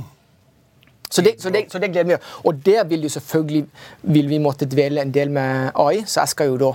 Så 1.12 1.22
det, 1.22 1.34
så, 1.42 1.50
det, 1.50 1.66
så 1.68 1.78
det, 1.78 1.90
gleder 1.92 2.08
vi 2.08 2.14
oss 2.14 2.36
Og 2.44 2.66
der 2.66 2.84
vil 2.88 3.02
jo 3.02 3.08
selvfølgelig 3.12 3.66
vil 4.02 4.28
vi 4.28 4.38
måtte 4.38 4.66
dvele 4.66 5.02
en 5.02 5.14
del 5.14 5.30
med 5.30 5.70
AI, 5.76 6.04
så 6.06 6.22
jeg 6.22 6.32
skal 6.32 6.52
jo 6.52 6.56
da 6.62 6.70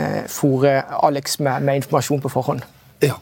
eh, 0.00 0.22
fòre 0.28 0.78
Alex 1.02 1.38
med, 1.40 1.60
med, 1.60 1.82
informasjon 1.82 2.20
på 2.20 2.32
forhånd. 2.32 2.62
Ja. 3.02 3.18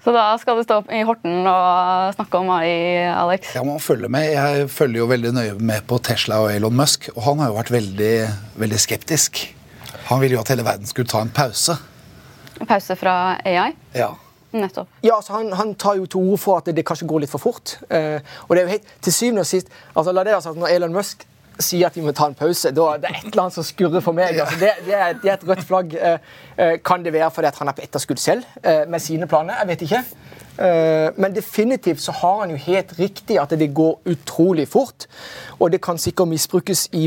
Så 0.00 0.12
da 0.16 0.22
skal 0.40 0.56
du 0.56 0.64
stå 0.64 0.78
i 0.96 1.02
Horten 1.04 1.44
og 1.44 2.14
snakke 2.16 2.40
om 2.40 2.48
AI, 2.54 3.04
Alex? 3.12 3.50
Ja, 3.52 3.64
man 3.68 3.82
følger 3.84 4.08
med. 4.08 4.30
Jeg 4.32 4.70
følger 4.72 5.02
jo 5.02 5.08
veldig 5.10 5.32
nøye 5.36 5.58
med 5.60 5.84
på 5.90 5.98
Tesla 6.00 6.38
og 6.40 6.54
Elon 6.54 6.76
Musk, 6.76 7.10
og 7.12 7.20
han 7.26 7.42
har 7.42 7.50
jo 7.50 7.58
vært 7.58 7.72
veldig, 7.74 8.14
veldig 8.62 8.80
skeptisk. 8.80 9.42
Han 10.08 10.22
ville 10.22 10.38
jo 10.38 10.40
at 10.40 10.54
hele 10.54 10.64
verden 10.64 10.88
skulle 10.88 11.10
ta 11.10 11.20
en 11.20 11.32
pause. 11.36 11.76
En 12.56 12.68
pause 12.70 12.96
fra 12.96 13.14
AI? 13.44 13.74
Ja. 13.94 14.14
Nettopp. 14.56 14.88
Ja, 15.04 15.18
altså 15.18 15.36
han, 15.36 15.52
han, 15.54 15.74
tar 15.78 16.00
jo 16.00 16.08
til 16.10 16.24
orde 16.24 16.40
for 16.42 16.58
at 16.58 16.66
det, 16.66 16.78
det, 16.80 16.86
kanskje 16.88 17.06
går 17.10 17.26
litt 17.26 17.30
for 17.30 17.42
fort. 17.42 17.76
Eh, 17.92 18.24
og 18.48 18.56
det 18.56 18.62
er 18.62 18.66
jo 18.66 18.72
helt, 18.78 18.94
til 19.04 19.14
syvende 19.14 19.44
og 19.44 19.50
sist 19.52 19.68
altså 19.94 20.16
la 20.16 20.24
det 20.24 20.32
være 20.32 20.42
sagt, 20.48 20.58
Når 20.58 20.72
Elon 20.74 20.96
Musk 20.96 21.28
sier 21.64 21.88
at 21.88 21.96
vi 21.96 22.04
må 22.04 22.12
ta 22.16 22.28
en 22.30 22.36
pause, 22.36 22.72
da 22.74 22.86
det 23.00 23.08
er 23.10 23.18
et 23.18 23.28
eller 23.30 23.44
annet 23.44 23.56
som 23.56 23.66
skurrer 23.66 24.02
for 24.04 24.16
meg. 24.16 24.38
Altså, 24.38 24.58
det, 24.60 24.72
det, 24.86 24.96
er, 24.96 25.14
det, 25.22 25.30
er, 25.30 25.38
et 25.38 25.46
rødt 25.48 25.64
flagg. 25.66 25.94
Eh, 25.94 26.34
eh, 26.56 26.74
kan 26.84 27.04
det 27.04 27.12
være 27.14 27.30
fordi 27.34 27.52
han 27.58 27.70
er 27.70 27.76
på 27.76 27.84
etterskudd 27.86 28.20
selv 28.22 28.44
eh, 28.62 28.82
med 28.88 29.02
sine 29.02 29.28
planer? 29.30 29.60
Jeg 29.60 29.72
vet 29.72 29.88
ikke. 29.88 30.04
Men 30.60 31.32
definitivt 31.32 32.02
så 32.04 32.12
har 32.12 32.40
han 32.42 32.50
jo 32.52 32.56
helt 32.60 32.90
riktig 32.98 33.38
at 33.40 33.54
det 33.56 33.70
går 33.72 34.10
utrolig 34.12 34.66
fort. 34.68 35.06
Og 35.56 35.70
det 35.72 35.80
kan 35.80 35.98
sikkert 35.98 36.28
misbrukes 36.28 36.82
i, 36.92 37.06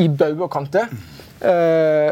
i 0.00 0.06
bauger 0.08 0.46
og 0.46 0.50
kanter. 0.54 0.86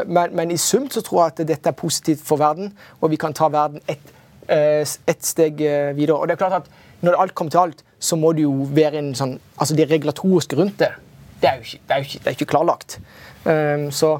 Men, 0.05 0.35
men, 0.37 0.51
i 0.53 0.57
sum 0.61 0.85
så 0.93 1.01
tror 1.01 1.23
jeg 1.23 1.33
at 1.33 1.47
dette 1.49 1.71
er 1.71 1.73
positivt 1.73 2.21
for 2.21 2.37
verden, 2.37 2.69
og 3.01 3.09
vi 3.09 3.17
kan 3.17 3.33
ta 3.33 3.49
verden 3.49 3.81
ett 3.87 4.13
et 4.47 5.25
steg 5.25 5.57
videre. 5.97 6.15
Og 6.15 6.27
det 6.27 6.37
er 6.37 6.43
klart 6.45 6.61
at 6.61 6.69
Når 7.01 7.17
alt 7.21 7.35
kommer 7.35 7.51
til 7.51 7.57
alt, 7.57 7.83
så 7.99 8.15
må 8.15 8.31
det 8.33 8.45
jo 8.45 8.67
være 8.73 8.97
en 9.01 9.11
sånn 9.15 9.39
Altså 9.59 9.75
det 9.75 9.89
regulatoriske 9.91 10.55
rundt 10.55 10.79
det, 10.79 10.93
det 11.41 11.49
er 11.49 11.55
jo 11.55 11.65
ikke, 11.65 11.79
det 11.87 11.93
er 11.93 12.01
jo 12.01 12.09
ikke, 12.09 12.19
det 12.19 12.27
er 12.27 12.37
ikke 12.37 12.51
klarlagt. 12.55 12.99
Um, 13.45 13.91
så 13.91 14.17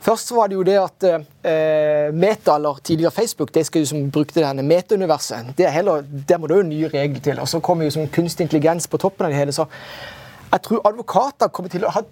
Først 0.00 0.30
var 0.30 0.46
det 0.46 0.54
jo 0.54 0.62
det 0.62 0.76
at 0.78 1.04
uh, 1.10 2.14
Meta, 2.14 2.54
eller 2.54 2.78
tidligere 2.84 3.10
Facebook, 3.10 3.54
de 3.54 3.64
skal 3.64 3.82
jo 3.82 3.86
som 3.86 4.10
brukte 4.10 4.40
det 4.40 4.64
meta-universet. 4.64 5.58
Der 5.58 6.38
må 6.38 6.46
det 6.46 6.56
jo 6.56 6.62
nye 6.62 6.88
regler 6.88 7.20
til. 7.20 7.40
Og 7.40 7.48
så 7.48 7.60
kommer 7.60 7.84
jo 7.84 7.90
som 7.90 8.08
kunstig 8.08 8.44
intelligens 8.44 8.86
på 8.86 8.96
toppen 8.96 9.26
av 9.26 9.32
det 9.32 9.38
hele. 9.38 9.52
Så 9.52 9.66
jeg 10.52 10.62
tror 10.62 10.86
advokater 10.86 11.48
kommer 11.48 11.68
til 11.68 11.84
å 11.84 11.90
ha 11.90 12.02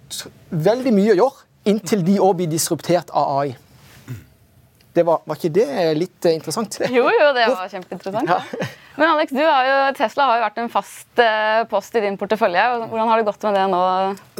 veldig 0.49 0.93
mye 0.93 1.15
å 1.15 1.19
gjøre 1.21 1.47
inntil 1.67 2.03
de 2.05 2.19
òg 2.19 2.35
blir 2.41 2.51
disruptert 2.51 3.09
av 3.15 3.39
AI. 3.39 3.55
Det 4.97 5.03
var, 5.05 5.21
var, 5.29 5.37
ikke 5.37 5.53
det 5.53 5.67
litt 5.93 6.27
interessant? 6.31 6.79
Jo, 6.97 7.03
jo, 7.05 7.25
det 7.35 7.45
var 7.51 7.69
kjempeinteressant. 7.69 8.31
Ja. 8.31 8.67
Men 8.97 9.11
Alex, 9.11 9.35
har 9.37 9.67
jo, 9.67 9.75
Tesla 9.99 10.25
har 10.25 10.39
jo 10.39 10.45
vært 10.47 10.57
en 10.63 10.71
fast 10.73 11.21
uh, 11.21 11.61
post 11.69 11.93
i 11.99 12.01
din 12.01 12.17
portefølje. 12.17 12.63
Hvordan 12.87 13.11
har 13.11 13.21
det 13.21 13.27
gått 13.27 13.45
med 13.45 13.57
det 13.59 13.65
nå? 13.69 13.81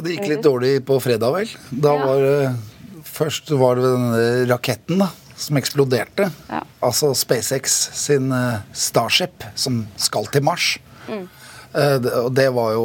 Det 0.02 0.16
gikk 0.16 0.26
litt 0.32 0.42
dårlig 0.42 0.72
på 0.88 0.98
fredag, 1.04 1.30
vel. 1.36 1.52
Da 1.70 1.94
var 2.00 2.26
ja. 2.26 2.50
Først 3.06 3.52
var 3.58 3.78
det 3.78 3.86
denne 3.86 4.24
raketten 4.50 4.98
da, 5.04 5.08
som 5.38 5.60
eksploderte. 5.60 6.26
Ja. 6.50 6.64
Altså 6.84 7.12
SpaceX 7.16 7.78
sin 8.00 8.34
Starship, 8.74 9.46
som 9.54 9.84
skal 9.98 10.26
til 10.34 10.42
Mars. 10.46 10.72
Mm. 11.06 11.24
Det, 12.02 12.12
og 12.18 12.32
det 12.34 12.46
var 12.56 12.72
jo 12.74 12.84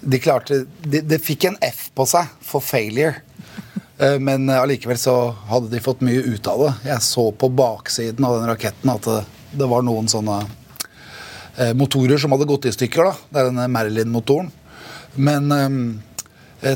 De 0.00 0.18
klarte 0.22 0.62
de, 0.80 1.00
de 1.04 1.16
fikk 1.20 1.44
en 1.48 1.56
F 1.66 1.88
på 1.94 2.06
seg 2.08 2.32
for 2.46 2.64
failure. 2.64 3.20
Eh, 4.00 4.18
men 4.18 4.50
allikevel 4.50 4.98
så 4.98 5.34
hadde 5.50 5.68
de 5.68 5.80
fått 5.80 6.00
mye 6.00 6.22
ut 6.22 6.46
av 6.48 6.64
det. 6.64 6.72
Jeg 6.88 7.04
så 7.04 7.26
på 7.32 7.50
baksiden 7.52 8.24
av 8.24 8.38
den 8.38 8.48
raketten 8.48 8.92
at 8.94 9.08
det, 9.08 9.20
det 9.60 9.68
var 9.68 9.84
noen 9.84 10.08
sånne 10.08 10.38
eh, 11.56 11.74
motorer 11.76 12.20
som 12.20 12.32
hadde 12.32 12.48
gått 12.48 12.70
i 12.70 12.74
stykker. 12.76 13.10
da. 13.10 13.28
Det 13.28 13.42
er 13.42 13.50
denne 13.50 13.68
Merlin-motoren. 13.72 14.48
Men 15.20 15.50
um, 15.50 15.80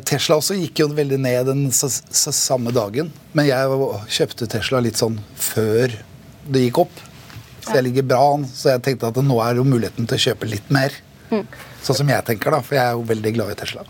Tesla 0.04 0.40
også 0.40 0.56
gikk 0.58 0.80
jo 0.82 0.88
veldig 0.90 1.20
ned 1.22 1.46
den 1.46 1.68
samme 1.72 2.72
dagen. 2.74 3.12
Men 3.32 3.46
jeg 3.46 3.90
kjøpte 4.18 4.48
Tesla 4.50 4.80
litt 4.82 4.98
sånn 4.98 5.20
før 5.38 5.94
det 6.50 6.64
gikk 6.66 6.82
opp. 6.82 7.04
Så 7.64 7.78
jeg 7.78 7.86
ligger 7.86 8.08
bra 8.10 8.24
an. 8.34 8.48
Så 8.50 8.72
jeg 8.74 8.82
tenkte 8.84 9.12
at 9.12 9.20
nå 9.22 9.38
er 9.44 9.60
jo 9.60 9.68
muligheten 9.68 10.10
til 10.10 10.18
å 10.18 10.24
kjøpe 10.26 10.50
litt 10.50 10.66
mer. 10.74 10.92
Mm. 11.30 11.46
Sånn 11.86 12.02
som 12.02 12.10
jeg 12.10 12.26
tenker, 12.26 12.52
da. 12.52 12.60
For 12.64 12.76
jeg 12.76 12.84
er 12.84 12.98
jo 12.98 13.06
veldig 13.08 13.32
glad 13.38 13.54
i 13.54 13.58
Tesla. 13.62 13.86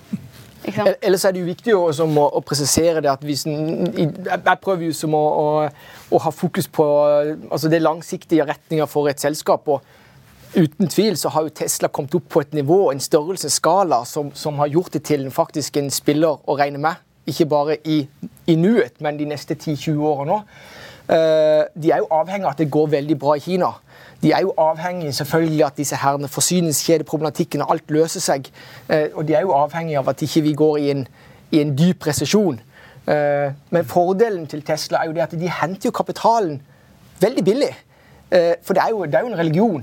Ellers 0.64 1.24
er 1.24 1.35
det 1.35 1.42
jo 1.42 1.48
viktig 1.48 1.74
å, 1.77 1.83
å, 1.90 2.27
å 2.38 2.40
presisere 2.44 3.03
det 3.05 3.11
at 3.12 3.24
hvis 3.27 3.44
Jeg 3.46 4.61
prøver 4.62 4.87
jo 4.87 4.94
som 4.96 5.16
å, 5.16 5.20
å, 5.20 6.14
å 6.14 6.20
ha 6.24 6.33
fokus 6.33 6.70
på 6.72 6.87
altså 7.50 7.68
det 7.72 7.83
langsiktige 7.83 8.46
retninga 8.48 8.88
for 8.90 9.11
et 9.12 9.20
selskap. 9.20 9.68
og 9.68 9.85
Uten 10.55 10.88
tvil 10.88 11.16
så 11.18 11.33
har 11.35 11.48
jo 11.48 11.55
Tesla 11.55 11.90
kommet 11.90 12.14
opp 12.14 12.29
på 12.31 12.44
et 12.44 12.53
nivå 12.55 12.79
en 12.92 13.03
størrelsesskala 13.03 14.05
som, 14.07 14.31
som 14.38 14.61
har 14.62 14.70
gjort 14.70 14.94
det 14.94 15.03
til 15.09 15.27
faktisk 15.35 15.81
en 15.81 15.90
spiller 15.90 16.38
å 16.46 16.57
regne 16.59 16.79
med. 16.83 17.00
Ikke 17.27 17.48
bare 17.50 17.79
i, 17.88 18.05
i 18.46 18.55
nuet, 18.61 19.00
men 19.03 19.18
de 19.18 19.27
neste 19.27 19.57
10-20 19.57 20.05
årene 20.05 20.31
nå. 20.31 20.40
Uh, 21.05 21.66
de 21.77 21.90
er 21.92 22.00
jo 22.00 22.09
avhengig 22.16 22.46
av 22.46 22.55
at 22.55 22.61
det 22.62 22.70
går 22.72 22.87
veldig 22.94 23.16
bra 23.20 23.35
i 23.37 23.42
Kina. 23.44 23.74
De 24.24 24.32
er 24.32 24.40
jo 24.40 24.54
avhengig 24.56 25.14
selvfølgelig 25.14 25.64
at 25.66 25.76
disse 25.76 25.96
herne 26.00 26.28
og 27.60 27.72
alt 27.72 27.90
løser 27.92 28.20
seg. 28.24 28.46
Uh, 28.88 29.06
og 29.14 29.28
de 29.28 29.34
er 29.34 29.40
jo 29.44 29.52
avhengig 29.52 29.98
av 30.00 30.08
at 30.08 30.22
ikke 30.22 30.40
vi 30.40 30.54
går 30.56 30.76
i 30.76 30.90
en, 30.90 31.06
i 31.52 31.60
en 31.60 31.74
dyp 31.76 32.06
resesjon. 32.06 32.60
Uh, 33.04 33.52
men 33.70 33.84
fordelen 33.84 34.46
til 34.46 34.62
Tesla 34.64 35.02
er 35.02 35.10
jo 35.10 35.12
det 35.12 35.26
at 35.26 35.37
de 35.37 35.50
henter 35.60 35.90
jo 35.90 35.92
kapitalen 35.92 36.62
veldig 37.20 37.44
billig. 37.44 37.74
For 38.34 38.74
det 38.74 38.82
er, 38.82 38.88
jo, 38.90 39.04
det 39.04 39.14
er, 39.14 39.20
jo, 39.20 39.28
en 39.30 39.38
religion. 39.38 39.82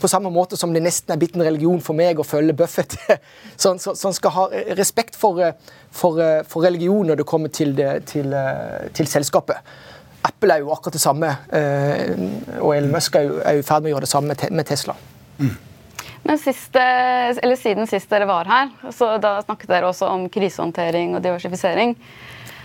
På 0.00 0.06
samme 0.06 0.30
måte 0.30 0.54
som 0.56 0.70
det 0.70 0.82
nesten 0.84 1.10
er 1.10 1.18
blitt 1.18 1.34
en 1.34 1.42
religion 1.42 1.80
for 1.82 1.98
meg 1.98 2.20
å 2.20 2.22
følge 2.22 2.54
Buffett. 2.54 2.94
Så 3.58 3.72
han 3.72 4.14
skal 4.14 4.34
ha 4.36 4.44
respekt 4.78 5.16
for, 5.18 5.40
for, 5.90 6.20
for 6.46 6.62
religion 6.62 7.10
når 7.10 7.18
det 7.18 7.26
kommer 7.26 7.50
til, 7.50 7.72
det, 7.74 8.04
til, 8.12 8.36
til 8.94 9.10
selskapet. 9.10 9.58
Apple 10.22 10.54
er 10.54 10.62
jo 10.62 10.70
akkurat 10.74 10.94
det 10.94 11.02
samme, 11.02 11.28
eh, 11.50 12.14
og 12.60 12.76
Elon 12.76 12.92
Musk 12.94 13.18
er 13.18 13.26
jo, 13.26 13.38
i 13.42 13.64
ferd 13.66 13.82
med 13.82 13.90
å 13.90 13.96
gjøre 13.96 14.06
det 14.06 14.12
samme 14.12 14.36
med 14.54 14.68
Tesla. 14.68 14.94
Mm. 15.38 15.54
Men 16.22 16.38
siste, 16.38 16.82
siden 17.58 17.88
sist 17.90 18.10
dere 18.12 18.28
var 18.30 18.46
her, 18.46 18.70
så 18.94 19.16
da 19.22 19.40
snakket 19.42 19.72
dere 19.72 19.88
også 19.90 20.06
om 20.06 20.28
krisehåndtering 20.30 21.16
og 21.16 21.24
diversifisering. 21.24 21.96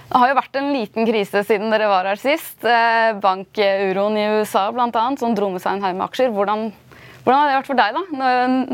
Det 0.07 0.21
har 0.21 0.29
jo 0.29 0.37
vært 0.37 0.59
en 0.59 0.69
liten 0.71 1.07
krise 1.07 1.41
siden 1.43 1.73
dere 1.73 1.89
var 1.91 2.07
her 2.07 2.19
sist. 2.21 2.61
Eh, 2.63 3.17
bankuroen 3.19 4.19
i 4.19 4.27
USA 4.37 4.69
blant 4.71 4.95
annet, 4.95 5.19
som 5.19 5.33
dro 5.35 5.49
med 5.51 5.63
seg 5.63 5.75
en 5.75 5.83
haug 5.83 5.97
med 5.97 6.05
aksjer. 6.05 6.29
Hvordan, 6.35 6.69
hvordan, 7.25 7.39
har 7.41 7.49
det 7.49 7.57
vært 7.57 7.71
for 7.71 7.81
deg 7.81 7.97
da, 7.97 8.03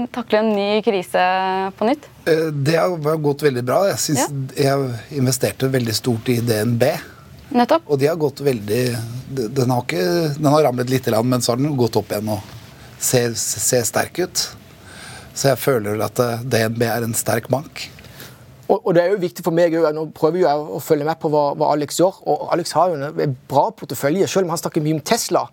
å 0.03 0.05
takle 0.13 0.43
en 0.43 0.51
ny 0.53 0.67
krise 0.85 1.23
på 1.79 1.87
nytt? 1.89 2.05
Eh, 2.29 2.45
det 2.53 2.77
har 2.77 3.23
gått 3.23 3.47
veldig 3.47 3.65
bra. 3.65 3.79
Jeg 3.89 4.19
ja. 4.19 4.27
jeg 4.67 5.17
investerte 5.23 5.71
veldig 5.73 5.97
stort 5.97 6.29
i 6.29 6.37
DNB. 6.43 6.85
Nettopp. 7.53 7.85
Og 7.87 7.99
de 8.01 8.09
har 8.09 8.17
gått 8.17 8.41
veldig 8.41 8.83
Den 9.29 9.71
har, 9.71 9.83
ikke, 9.85 10.03
den 10.37 10.49
har 10.49 10.63
ramlet 10.67 10.89
litt, 10.89 11.07
men 11.25 11.41
så 11.41 11.53
har 11.53 11.61
den 11.61 11.77
gått 11.77 11.97
opp 11.97 12.11
igjen 12.11 12.29
og 12.33 12.51
ser, 13.01 13.33
ser 13.37 13.85
sterk 13.87 14.19
ut. 14.19 14.43
Så 15.33 15.49
jeg 15.49 15.61
føler 15.61 16.01
at 16.05 16.19
eh, 16.21 16.43
DNB 16.45 16.85
er 16.85 17.05
en 17.07 17.15
sterk 17.17 17.49
bank. 17.53 17.87
Og, 18.73 18.79
og, 18.87 18.93
det 18.95 19.03
er 19.03 19.11
jo 19.13 19.21
viktig 19.21 19.43
for 19.45 19.53
meg, 19.53 19.75
Nå 19.93 20.07
prøver 20.17 20.41
jeg 20.41 20.61
å 20.75 20.79
følge 20.81 21.05
med 21.05 21.19
på 21.21 21.29
hva, 21.29 21.43
hva 21.59 21.69
Alex 21.75 21.99
gjør. 21.99 22.21
og 22.25 22.47
Alex 22.55 22.73
har 22.73 22.89
jo 22.89 23.09
en 23.21 23.35
bra 23.49 23.67
portefølje. 23.77 24.27
Selv 24.29 24.47
om 24.47 24.53
han 24.53 24.61
snakker 24.61 24.81
mye 24.81 24.97
om 24.97 25.03
Tesla, 25.05 25.43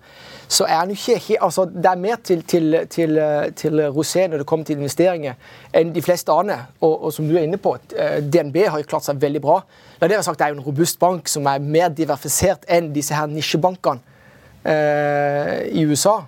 så 0.51 0.65
er 0.65 0.79
han 0.79 0.91
jo 0.91 0.97
ikke 0.97 1.37
altså, 1.45 1.67
Det 1.71 1.91
er 1.91 2.01
mer 2.01 2.23
til, 2.25 2.43
til, 2.49 2.79
til, 2.91 3.21
til 3.61 3.83
Rosé 3.93 4.25
når 4.27 4.43
det 4.43 4.47
kommer 4.49 4.67
til 4.67 4.81
investeringer, 4.81 5.37
enn 5.77 5.93
de 5.93 6.03
fleste 6.05 6.33
andre. 6.33 6.57
Og, 6.81 6.95
og, 6.95 7.13
som 7.13 7.29
du 7.29 7.37
er 7.37 7.45
inne 7.45 7.61
på, 7.61 7.75
eh, 7.93 8.19
DNB 8.25 8.57
har 8.65 8.81
jo 8.81 8.89
klart 8.89 9.07
seg 9.07 9.21
veldig 9.21 9.43
bra. 9.45 9.59
Ja, 10.01 10.09
det, 10.09 10.23
sagt, 10.25 10.41
det 10.41 10.49
er 10.49 10.55
jo 10.55 10.63
en 10.63 10.69
robust 10.71 10.99
bank 11.03 11.29
som 11.29 11.49
er 11.51 11.61
mer 11.61 11.93
diversifisert 11.93 12.65
enn 12.73 12.89
disse 12.95 13.17
her 13.17 13.29
nisjebankene 13.29 14.01
eh, 14.65 15.67
i 15.77 15.85
USA. 15.85 16.23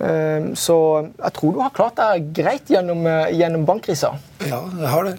Eh, 0.00 0.48
så 0.58 0.78
jeg 1.10 1.36
tror 1.36 1.52
du 1.52 1.60
har 1.60 1.76
klart 1.76 2.00
deg 2.00 2.32
greit 2.40 2.72
gjennom, 2.72 3.04
eh, 3.06 3.34
gjennom 3.36 3.68
bankkrisa. 3.68 4.14
Ja, 4.48 4.64
jeg 4.80 4.94
har 4.96 5.10
det. 5.10 5.18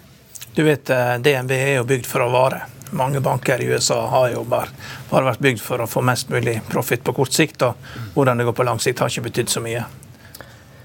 Du 0.54 0.62
vet, 0.62 0.90
eh, 0.90 1.16
DNB 1.18 1.50
er 1.50 1.74
jo 1.76 1.84
bygd 1.88 2.06
for 2.06 2.22
å 2.22 2.30
vare 2.30 2.62
mange 2.94 3.20
banker 3.20 3.62
i 3.62 3.66
USA 3.66 4.06
har 4.06 4.28
jo 4.30 4.44
bare, 4.46 4.70
vært 5.10 5.42
bygd 5.42 5.60
for 5.60 5.82
å 5.82 5.88
få 5.90 6.02
mest 6.04 6.30
mulig 6.30 6.60
profitt 6.70 7.02
på 7.04 7.14
kort 7.16 7.34
sikt. 7.34 7.62
og 7.62 7.74
Hvordan 8.14 8.38
det 8.38 8.46
går 8.46 8.56
på 8.56 8.66
lang 8.66 8.78
sikt, 8.78 9.02
har 9.02 9.10
ikke 9.10 9.28
betydd 9.28 9.50
så 9.50 9.62
mye. 9.64 9.84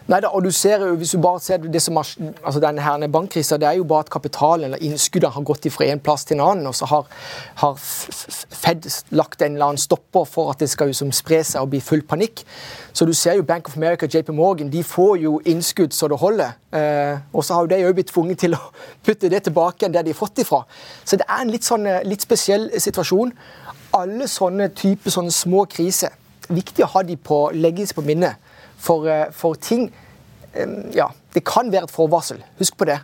Nei 0.10 0.18
da, 0.24 0.32
og 0.34 0.42
du 0.42 0.50
ser 0.52 0.82
jo, 0.82 0.96
Hvis 0.98 1.12
du 1.14 1.20
bare 1.22 1.40
ser 1.40 1.62
det 1.62 1.82
som 1.84 1.98
har, 2.00 2.08
altså 2.44 2.60
denne 2.64 2.82
her 2.82 3.08
bankkrisa, 3.14 3.58
det 3.62 3.68
er 3.70 3.78
jo 3.78 3.84
bare 3.84 4.08
at 4.08 4.10
kapitalen 4.10 4.66
eller 4.66 4.82
innskuddene 4.82 5.34
har 5.36 5.46
gått 5.46 5.68
fra 5.70 5.86
en 5.86 6.02
plass 6.02 6.26
til 6.26 6.40
en 6.40 6.46
annen. 6.48 6.68
og 6.68 6.76
Så 6.76 6.86
har, 6.90 7.06
har 7.62 7.76
Fed 7.80 8.88
lagt 9.12 9.42
en 9.42 9.54
eller 9.54 9.66
annen 9.66 9.82
stopper 9.82 10.26
for 10.26 10.50
at 10.50 10.60
det 10.60 10.70
skal 10.70 10.90
liksom 10.90 11.12
spre 11.14 11.44
seg 11.46 11.62
og 11.62 11.70
bli 11.70 11.82
full 11.82 12.02
panikk. 12.02 12.42
Så 12.94 13.06
du 13.06 13.14
ser 13.14 13.38
jo 13.38 13.46
Bank 13.46 13.70
of 13.70 13.78
America 13.78 14.06
og 14.06 14.16
JP 14.16 14.34
Morgan 14.34 14.74
de 14.74 14.84
får 14.84 15.18
jo 15.22 15.38
innskudd 15.46 15.94
så 15.94 16.10
det 16.10 16.18
holder. 16.18 16.58
Eh, 16.74 17.22
og 17.34 17.46
så 17.46 17.54
har 17.54 17.68
jo 17.68 17.72
de 17.76 17.82
òg 17.86 17.94
blitt 18.02 18.10
tvunget 18.10 18.42
til 18.48 18.58
å 18.58 18.64
putte 19.06 19.30
det 19.30 19.44
tilbake 19.46 19.86
enn 19.86 19.94
der 19.94 20.08
de 20.08 20.16
har 20.16 20.22
fått 20.26 20.42
ifra. 20.42 20.64
Så 21.06 21.22
det 21.22 21.30
er 21.30 21.46
en 21.46 21.54
litt, 21.54 21.68
sånn, 21.70 21.86
eh, 21.86 22.02
litt 22.08 22.26
spesiell 22.26 22.72
situasjon. 22.82 23.36
Alle 23.94 24.26
sånne 24.30 24.72
typer 24.74 25.14
sånne 25.14 25.34
små 25.34 25.68
kriser, 25.70 26.18
viktig 26.50 26.86
å 26.86 26.94
ha 26.96 27.06
de 27.06 27.18
på, 27.18 27.44
legges 27.54 27.94
på 27.94 28.06
minnet. 28.06 28.49
For, 28.80 29.08
eh, 29.08 29.28
for 29.32 29.60
ting 29.60 29.92
Ja, 30.96 31.12
det 31.34 31.44
kan 31.46 31.68
være 31.70 31.86
et 31.86 31.92
forvarsel. 31.94 32.40
Husk 32.58 32.76
på 32.80 32.88
det. 32.90 32.98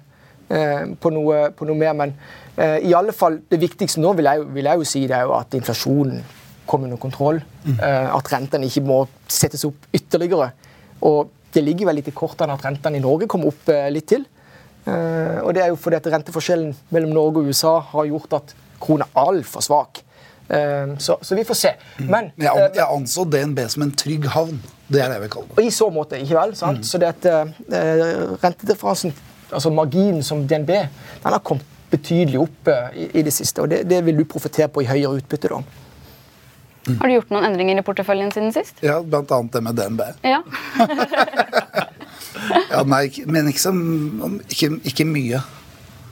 Eh, 0.49 0.87
på 0.97 1.11
noe, 1.13 1.51
på 1.53 1.67
noe 1.69 1.77
mer. 1.77 1.93
Men 1.93 2.15
eh, 2.57 2.79
i 2.89 2.93
alle 2.97 3.13
fall, 3.13 3.37
det 3.51 3.59
viktigste 3.61 4.01
nå 4.01 4.15
vil 4.17 4.25
jeg, 4.25 4.47
vil 4.55 4.65
jeg 4.65 4.81
jo 4.81 4.87
si 4.89 5.03
det 5.05 5.13
er 5.19 5.27
jo 5.29 5.35
at 5.37 5.53
inflasjonen 5.53 6.23
kommer 6.65 6.89
under 6.89 6.97
kontroll. 6.97 7.37
Mm. 7.67 7.77
At 8.17 8.31
rentene 8.33 8.65
ikke 8.65 8.81
må 8.81 9.03
settes 9.29 9.67
opp 9.69 9.85
ytterligere. 9.93 10.49
Og 11.05 11.29
det 11.53 11.61
ligger 11.61 11.91
vel 11.91 11.99
litt 11.99 12.09
i 12.09 12.15
kortene 12.17 12.57
at 12.57 12.65
rentene 12.65 12.97
i 12.97 13.03
Norge 13.03 13.29
kommer 13.29 13.53
opp 13.53 13.69
litt 13.93 14.07
til. 14.09 14.25
Og 14.89 15.51
det 15.53 15.61
er 15.61 15.69
jo 15.69 15.77
fordi 15.77 15.99
at 15.99 16.09
renteforskjellen 16.15 16.73
mellom 16.89 17.13
Norge 17.13 17.43
og 17.43 17.53
USA 17.53 17.75
har 17.93 18.09
gjort 18.09 18.33
at 18.39 18.55
krona 18.81 19.05
er 19.05 19.29
altfor 19.29 19.61
svak. 19.61 20.01
Ehm, 20.49 20.99
så, 20.99 21.17
så, 21.21 21.35
vi 21.35 21.45
får 21.45 21.53
se. 21.53 21.71
Mm. 21.99 22.09
Men, 22.11 22.31
jeg, 22.37 22.49
an, 22.51 22.63
eh, 22.63 22.73
jeg 22.77 22.85
anså 22.85 23.25
DNB 23.25 23.61
som 23.69 23.85
en 23.85 23.93
trygg 23.97 24.27
havn. 24.35 24.59
Det 24.87 25.01
er 25.01 25.09
det 25.09 25.17
jeg 25.17 25.23
vil 25.23 25.31
kalle 25.33 25.55
det. 25.55 25.63
I 25.65 25.71
så 25.73 25.87
måte, 25.93 26.19
ikke 26.21 26.37
vel? 26.37 26.51
sant? 26.57 26.83
Mm. 26.83 26.89
Så 26.89 27.01
det 27.01 27.07
at 27.09 27.29
uh, 27.31 28.35
rentedifferansen, 28.43 29.15
altså 29.49 29.71
marginen 29.73 30.21
som 30.23 30.43
DNB, 30.45 30.75
den 31.23 31.33
har 31.33 31.41
kommet 31.45 31.65
betydelig 31.89 32.43
opp 32.43 32.69
uh, 32.69 32.91
i, 32.93 33.09
i, 33.09 33.23
det 33.25 33.33
siste. 33.33 33.63
og 33.63 33.71
Det, 33.73 33.81
det 33.89 34.03
vil 34.05 34.21
du 34.21 34.27
profittere 34.29 34.69
på 34.69 34.85
i 34.85 34.89
høyere 34.89 35.17
utbytte. 35.17 35.49
da. 35.49 35.63
Mm. 36.85 36.99
Har 36.99 37.07
du 37.07 37.15
gjort 37.15 37.33
noen 37.33 37.47
endringer 37.47 37.81
i 37.81 37.85
porteføljen 37.85 38.29
siden 38.35 38.53
sist? 38.53 38.77
Ja, 38.85 38.99
blant 39.01 39.33
annet 39.33 39.57
det 39.57 39.63
med 39.65 39.79
DNB. 39.79 40.03
Ja. 40.21 40.43
ja, 42.75 42.83
nei, 42.85 43.07
men 43.25 43.49
ikke, 43.49 43.63
så, 43.63 43.73
ikke, 44.53 44.69
ikke 44.91 45.07
mye. 45.09 45.41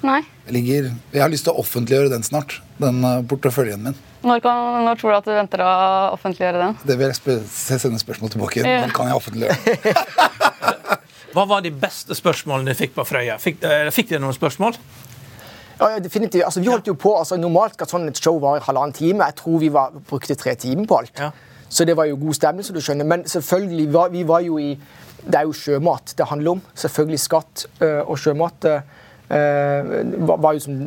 Nei. 0.03 0.23
Jeg, 0.47 0.55
ligger, 0.57 0.89
jeg, 1.13 1.21
har 1.21 1.29
lyst 1.31 1.45
til 1.45 1.53
å 1.53 1.61
offentliggjøre 1.61 2.09
den 2.15 2.25
snart. 2.25 2.57
Den 2.81 3.05
porteføljen 3.29 3.85
min. 3.85 4.01
Når, 4.23 4.39
kan, 4.39 4.83
når, 4.85 4.99
tror 4.99 5.11
du 5.11 5.17
at 5.17 5.25
du 5.27 5.33
venter 5.35 5.63
å 5.65 5.71
offentliggjøre 6.15 6.59
den? 6.61 6.75
Det 6.87 6.95
vil 6.99 7.09
jeg 7.09 7.19
spør 7.19 7.41
sende 7.51 7.99
spørsmål 7.99 8.31
tilbake 8.31 8.59
igjen. 8.59 8.69
Ja. 8.71 8.83
Når 8.85 8.95
kan 8.95 9.09
jeg 9.11 9.19
offentliggjøre? 9.19 9.95
Hva 11.33 11.47
var 11.49 11.63
de 11.65 11.71
beste 11.73 12.15
spørsmålene 12.15 12.71
du 12.71 12.77
fikk 12.77 12.93
på 12.95 13.03
Frøya? 13.09 13.39
Fikk, 13.41 13.63
uh, 13.65 13.89
fikk 13.91 14.13
dere 14.13 14.21
noen 14.23 14.35
spørsmål? 14.37 14.77
Ja, 15.79 15.97
definitivt. 15.99 16.45
Altså, 16.45 16.61
vi 16.61 16.69
holdt 16.69 16.87
jo 16.87 16.95
på, 16.99 17.15
altså, 17.17 17.37
Normalt 17.41 17.75
skal 17.75 17.89
sånn 17.89 18.07
et 18.11 18.21
show 18.21 18.37
vare 18.41 18.61
halvannen 18.63 18.95
time. 18.95 19.25
Jeg 19.25 19.39
tror 19.41 19.57
vi 19.59 19.71
var, 19.73 19.95
brukte 20.09 20.37
tre 20.39 20.53
timer 20.59 20.87
på 20.87 21.01
alt. 21.01 21.19
Ja. 21.19 21.31
Så 21.73 21.87
det 21.89 21.97
var 21.97 22.05
jo 22.05 22.19
god 22.21 22.37
stemning, 22.37 22.65
som 22.65 22.77
du 22.77 22.83
skjønner. 22.85 23.07
Men 23.09 23.25
selvfølgelig, 23.27 23.87
var, 23.93 24.13
vi 24.13 24.23
var 24.29 24.45
jo 24.45 24.59
i 24.61 24.75
Det 25.23 25.39
er 25.39 25.45
jo 25.47 25.53
sjømat 25.55 26.13
det 26.19 26.25
handler 26.27 26.57
om. 26.57 26.61
Selvfølgelig 26.75 27.19
skatt 27.23 27.65
øh, 27.79 28.01
og 28.11 28.17
sjømat 28.19 28.65
øh, 28.67 28.81
var, 30.27 30.37
var 30.43 30.53
jo 30.53 30.59
som 30.59 30.81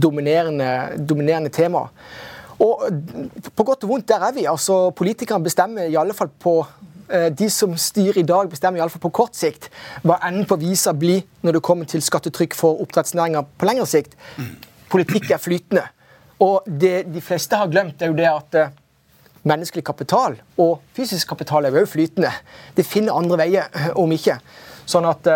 dominerende, 0.00 0.68
dominerende 1.08 1.50
tema. 1.50 1.88
Og 2.62 2.82
på 3.56 3.66
godt 3.66 3.84
og 3.84 3.90
vondt, 3.90 4.08
der 4.08 4.22
er 4.22 4.34
vi. 4.36 4.46
Altså, 4.46 4.90
Politikerne 4.96 5.44
bestemmer 5.44 5.88
i 5.90 5.98
alle 5.98 6.14
fall 6.14 6.30
på 6.42 6.60
eh, 7.10 7.30
de 7.34 7.48
som 7.50 7.74
styrer 7.76 8.20
i 8.22 8.26
dag, 8.28 8.50
bestemmer 8.50 8.78
i 8.78 8.84
alle 8.84 8.92
fall 8.94 9.02
på 9.02 9.14
kort 9.22 9.38
sikt 9.38 9.70
hva 10.06 10.20
enden 10.28 10.46
på 10.48 10.60
visa 10.62 10.94
blir 10.94 11.24
når 11.42 11.58
det 11.58 11.64
kommer 11.66 11.88
til 11.90 12.04
skattetrykk 12.04 12.54
for 12.58 12.82
oppdrettsnæringa 12.84 13.42
på 13.58 13.68
lengre 13.68 13.88
sikt. 13.90 14.14
Politikk 14.92 15.32
er 15.32 15.42
flytende. 15.42 15.88
Og 16.42 16.66
det 16.66 17.06
de 17.10 17.22
fleste 17.22 17.58
har 17.58 17.70
glemt, 17.70 18.02
er 18.02 18.12
jo 18.12 18.18
det 18.18 18.28
at 18.30 18.60
eh, 18.60 18.76
menneskelig 19.48 19.82
kapital 19.84 20.36
og 20.62 20.78
fysisk 20.94 21.34
kapital 21.34 21.66
er 21.66 21.82
jo 21.82 21.88
flytende. 21.90 22.30
Det 22.76 22.86
finner 22.86 23.18
andre 23.18 23.42
veier, 23.42 23.74
eh, 23.74 23.90
om 23.98 24.14
ikke. 24.14 24.38
Sånn 24.86 25.06
at 25.06 25.26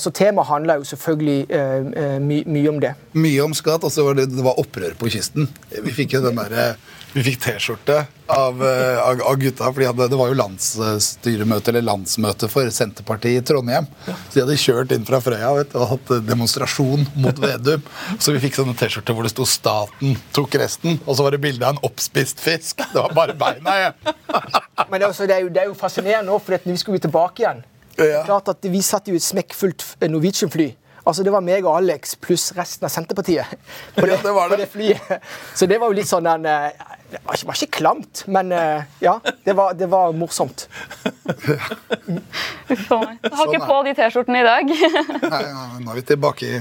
så 0.00 0.10
temaet 0.16 0.48
handla 0.48 0.78
jo 0.80 0.84
selvfølgelig 0.88 1.46
eh, 1.52 1.88
eh, 2.02 2.18
my 2.24 2.42
mye 2.48 2.70
om 2.70 2.78
det. 2.80 2.94
Mye 3.16 3.42
om 3.44 3.54
skatt, 3.56 3.84
Altså 3.84 4.06
var 4.06 4.16
det, 4.16 4.30
det 4.32 4.44
var 4.44 4.60
opprør 4.60 4.94
på 4.96 5.10
kysten. 5.12 5.50
Vi 5.70 5.92
fikk 5.92 6.16
jo 6.16 6.22
den 6.24 6.38
der, 6.40 6.76
vi 7.12 7.24
fikk 7.26 7.42
T-skjorte 7.44 7.98
av, 8.32 8.62
av, 8.62 9.20
av, 9.20 9.36
gutta. 9.40 9.68
fordi 9.68 9.88
hadde, 9.90 10.08
Det 10.12 10.20
var 10.20 10.32
jo 10.32 10.38
landsstyremøte 10.40 11.72
eller 11.72 11.84
landsmøte 11.84 12.48
for 12.52 12.72
Senterpartiet 12.72 13.42
i 13.42 13.44
Trondheim. 13.46 13.88
Så 14.06 14.38
de 14.38 14.44
hadde 14.46 14.58
kjørt 14.60 14.96
inn 14.96 15.06
fra 15.08 15.20
Frøya 15.24 15.52
vet, 15.58 15.76
og 15.76 15.92
hatt 15.92 16.14
demonstrasjon 16.26 17.06
mot 17.20 17.44
Vedum. 17.44 17.84
Så 18.16 18.32
vi 18.32 18.42
fikk 18.46 18.56
sånne 18.58 18.76
T-skjorter 18.78 19.16
hvor 19.16 19.28
det 19.28 19.34
sto 19.36 19.44
'Staten 19.44 20.16
tok 20.36 20.56
resten', 20.60 21.00
og 21.04 21.16
så 21.16 21.28
var 21.28 21.36
det 21.36 21.44
bilde 21.44 21.64
av 21.64 21.76
en 21.76 21.84
oppspist 21.88 22.40
fisk. 22.40 22.80
Det 22.80 23.00
var 23.00 23.12
bare 23.16 23.36
beina 23.36 23.78
igjen. 23.80 24.12
Men 24.88 25.00
det 25.00 25.04
er, 25.04 25.08
også, 25.12 25.28
det, 25.28 25.36
er 25.36 25.44
jo, 25.44 25.52
det 25.52 25.62
er 25.62 25.72
jo 25.72 25.76
fascinerende 25.76 26.32
nå, 26.32 26.40
for 26.40 26.56
vi 26.64 26.76
skulle 26.80 27.00
tilbake 27.00 27.44
igjen. 27.44 27.64
Ja. 27.96 28.24
Klart 28.26 28.48
at 28.52 28.66
Vi 28.68 28.82
satt 28.84 29.08
jo 29.08 29.14
et 29.16 29.24
smekkfullt 29.24 29.84
Norwegian-fly. 30.12 30.74
Altså, 31.06 31.22
Det 31.22 31.30
var 31.30 31.40
meg 31.44 31.64
og 31.64 31.76
Alex 31.78 32.16
pluss 32.18 32.48
resten 32.56 32.84
av 32.88 32.90
Senterpartiet 32.90 33.46
på 33.94 34.06
det, 34.08 34.16
Ja, 34.16 34.22
det 34.24 34.32
var 34.34 34.48
det. 34.50 34.56
På 34.56 34.60
det 34.62 34.68
flyet. 34.72 35.28
Så 35.54 35.68
det 35.70 35.78
var 35.78 35.92
jo 35.92 35.94
litt 35.94 36.08
sånn 36.10 36.26
en, 36.26 36.46
eh, 36.50 36.72
Det 37.12 37.20
var 37.22 37.36
ikke, 37.38 37.46
var 37.46 37.60
ikke 37.60 37.76
klamt, 37.78 38.24
men 38.26 38.50
eh, 38.52 38.82
ja, 39.00 39.20
det 39.46 39.54
var, 39.54 39.76
det 39.78 39.86
var 39.86 40.10
morsomt. 40.18 40.66
Uff 41.26 42.90
a 42.90 42.98
meg. 42.98 43.22
Har 43.22 43.38
Sånn 43.38 43.54
ikke 43.54 43.68
på 43.68 43.78
de 43.86 43.94
T-skjortene 44.00 44.42
i 44.42 44.46
dag. 44.48 44.74
Nei, 45.30 45.42
i, 45.46 45.78
Nå 45.84 45.94
er 45.94 46.00
vi 46.00 46.04
tilbake 46.10 46.50
i 46.50 46.58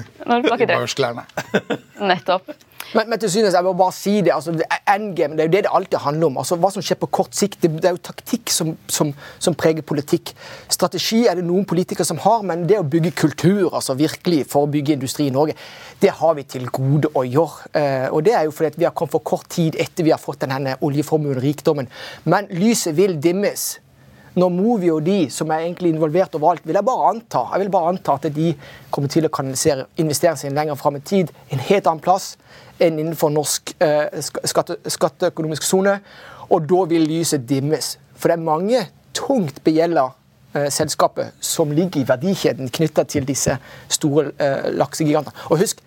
i 0.61 0.69
det. 0.69 0.77
Nettopp. 2.05 2.53
Men, 2.93 3.09
men 3.09 3.19
til 3.19 3.31
synes, 3.31 3.55
jeg 3.55 3.65
må 3.65 3.73
bare 3.77 3.93
si 3.95 4.19
det, 4.21 4.31
altså, 4.35 4.53
endgame, 4.93 5.35
det 5.35 5.45
er 5.45 5.47
jo 5.49 5.53
det 5.55 5.63
det 5.65 5.71
alltid 5.73 5.97
handler 6.03 6.29
om. 6.29 6.37
Altså, 6.41 6.57
hva 6.61 6.69
som 6.73 6.85
skjer 6.85 6.99
på 7.01 7.09
kort 7.17 7.35
sikt, 7.35 7.57
det, 7.63 7.71
det 7.81 7.89
er 7.89 7.95
jo 7.95 8.03
taktikk 8.05 8.51
som, 8.53 8.75
som, 8.91 9.13
som 9.41 9.57
preger 9.57 9.85
politikk. 9.87 10.33
Strategi 10.71 11.23
er 11.25 11.39
det 11.39 11.45
noen 11.47 11.65
politikere 11.67 12.07
som 12.07 12.21
har, 12.23 12.43
men 12.47 12.67
det 12.69 12.79
å 12.79 12.87
bygge 12.87 13.15
kultur 13.17 13.71
altså 13.71 13.97
virkelig 13.97 14.43
for 14.51 14.67
å 14.67 14.71
bygge 14.71 14.97
industri 14.99 15.29
i 15.29 15.33
Norge, 15.33 15.57
det 16.01 16.13
har 16.19 16.35
vi 16.37 16.45
til 16.55 16.67
gode 16.73 17.09
å 17.15 17.25
gjøre. 17.25 17.71
Eh, 17.73 18.07
og 18.11 18.21
det 18.27 18.35
er 18.37 18.45
jo 18.45 18.53
fordi 18.55 18.83
vi 18.83 18.87
har 18.87 18.93
kommet 18.95 19.15
for 19.15 19.25
kort 19.25 19.49
tid 19.55 19.79
etter 19.81 20.05
vi 20.05 20.13
har 20.13 20.21
fått 20.21 20.45
denne 20.45 20.77
oljeformuen, 20.85 21.41
rikdommen. 21.41 21.89
Men 22.29 22.51
lyset 22.53 22.95
vil 22.97 23.17
dimmes. 23.21 23.75
Når 24.35 24.49
Movi 24.51 24.89
og 24.91 25.05
de 25.05 25.29
som 25.31 25.51
er 25.55 25.63
egentlig 25.63 25.93
involvert 25.93 26.33
overalt, 26.35 26.65
vil 26.67 26.75
jeg 26.75 26.83
bare 26.83 27.11
anta 27.13 27.45
jeg 27.53 27.61
vil 27.61 27.69
bare 27.71 27.91
anta 27.93 28.17
at 28.17 28.25
de 28.35 28.49
kommer 28.91 29.11
til 29.11 29.27
å 29.27 29.31
kanalisere 29.31 29.85
investeringene 29.95 30.41
sine 30.41 30.57
lenger 30.57 30.75
fram 30.79 30.97
i 30.99 31.03
tid, 31.07 31.31
en 31.55 31.63
helt 31.69 31.87
annen 31.87 32.03
plass 32.03 32.33
enn 32.79 32.99
innenfor 32.99 33.31
norsk 33.33 33.75
eh, 33.83 34.21
skatte, 34.21 34.77
skatteøkonomisk 34.91 35.63
sone. 35.63 35.99
Og 36.49 36.67
da 36.69 36.83
vil 36.89 37.07
lyset 37.09 37.47
dimmes. 37.49 37.95
For 38.15 38.29
det 38.29 38.37
er 38.37 38.45
mange 38.45 38.85
tungt 39.15 39.61
begjelda 39.65 40.09
eh, 40.55 40.69
selskaper 40.73 41.31
som 41.43 41.71
ligger 41.75 42.01
i 42.01 42.07
verdikjeden 42.07 42.71
knytta 42.73 43.05
til 43.09 43.27
disse 43.27 43.57
store 43.89 44.31
eh, 44.39 44.71
laksegigantene. 44.75 45.47
Og 45.49 45.63
husk, 45.63 45.81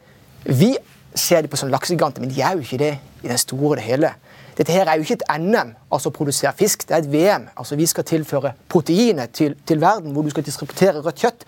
vi 0.44 0.74
ser 1.14 1.42
dem 1.42 1.50
på 1.50 1.58
som 1.60 1.70
laksegiganter, 1.72 2.22
men 2.22 2.32
de 2.32 2.42
er 2.42 2.56
jo 2.56 2.64
ikke 2.64 2.80
det 2.80 2.94
i 3.22 3.30
det 3.30 3.40
store 3.40 3.74
og 3.74 3.78
det 3.80 3.86
hele. 3.88 4.12
Dette 4.58 4.74
her 4.74 4.88
er 4.90 4.98
jo 4.98 5.06
ikke 5.06 5.20
et 5.20 5.38
NM, 5.38 5.70
altså 5.94 6.10
å 6.10 6.14
produsere 6.14 6.50
fisk, 6.58 6.82
det 6.88 6.96
er 6.96 7.04
et 7.04 7.10
VM. 7.12 7.44
Altså 7.54 7.76
Vi 7.78 7.86
skal 7.86 8.06
tilføre 8.06 8.52
proteiner 8.68 9.30
til, 9.30 9.54
til 9.66 9.80
verden, 9.80 10.12
hvor 10.12 10.26
du 10.26 10.32
skal 10.34 10.46
distributere 10.46 10.98
rødt 11.04 11.22
kjøtt. 11.22 11.44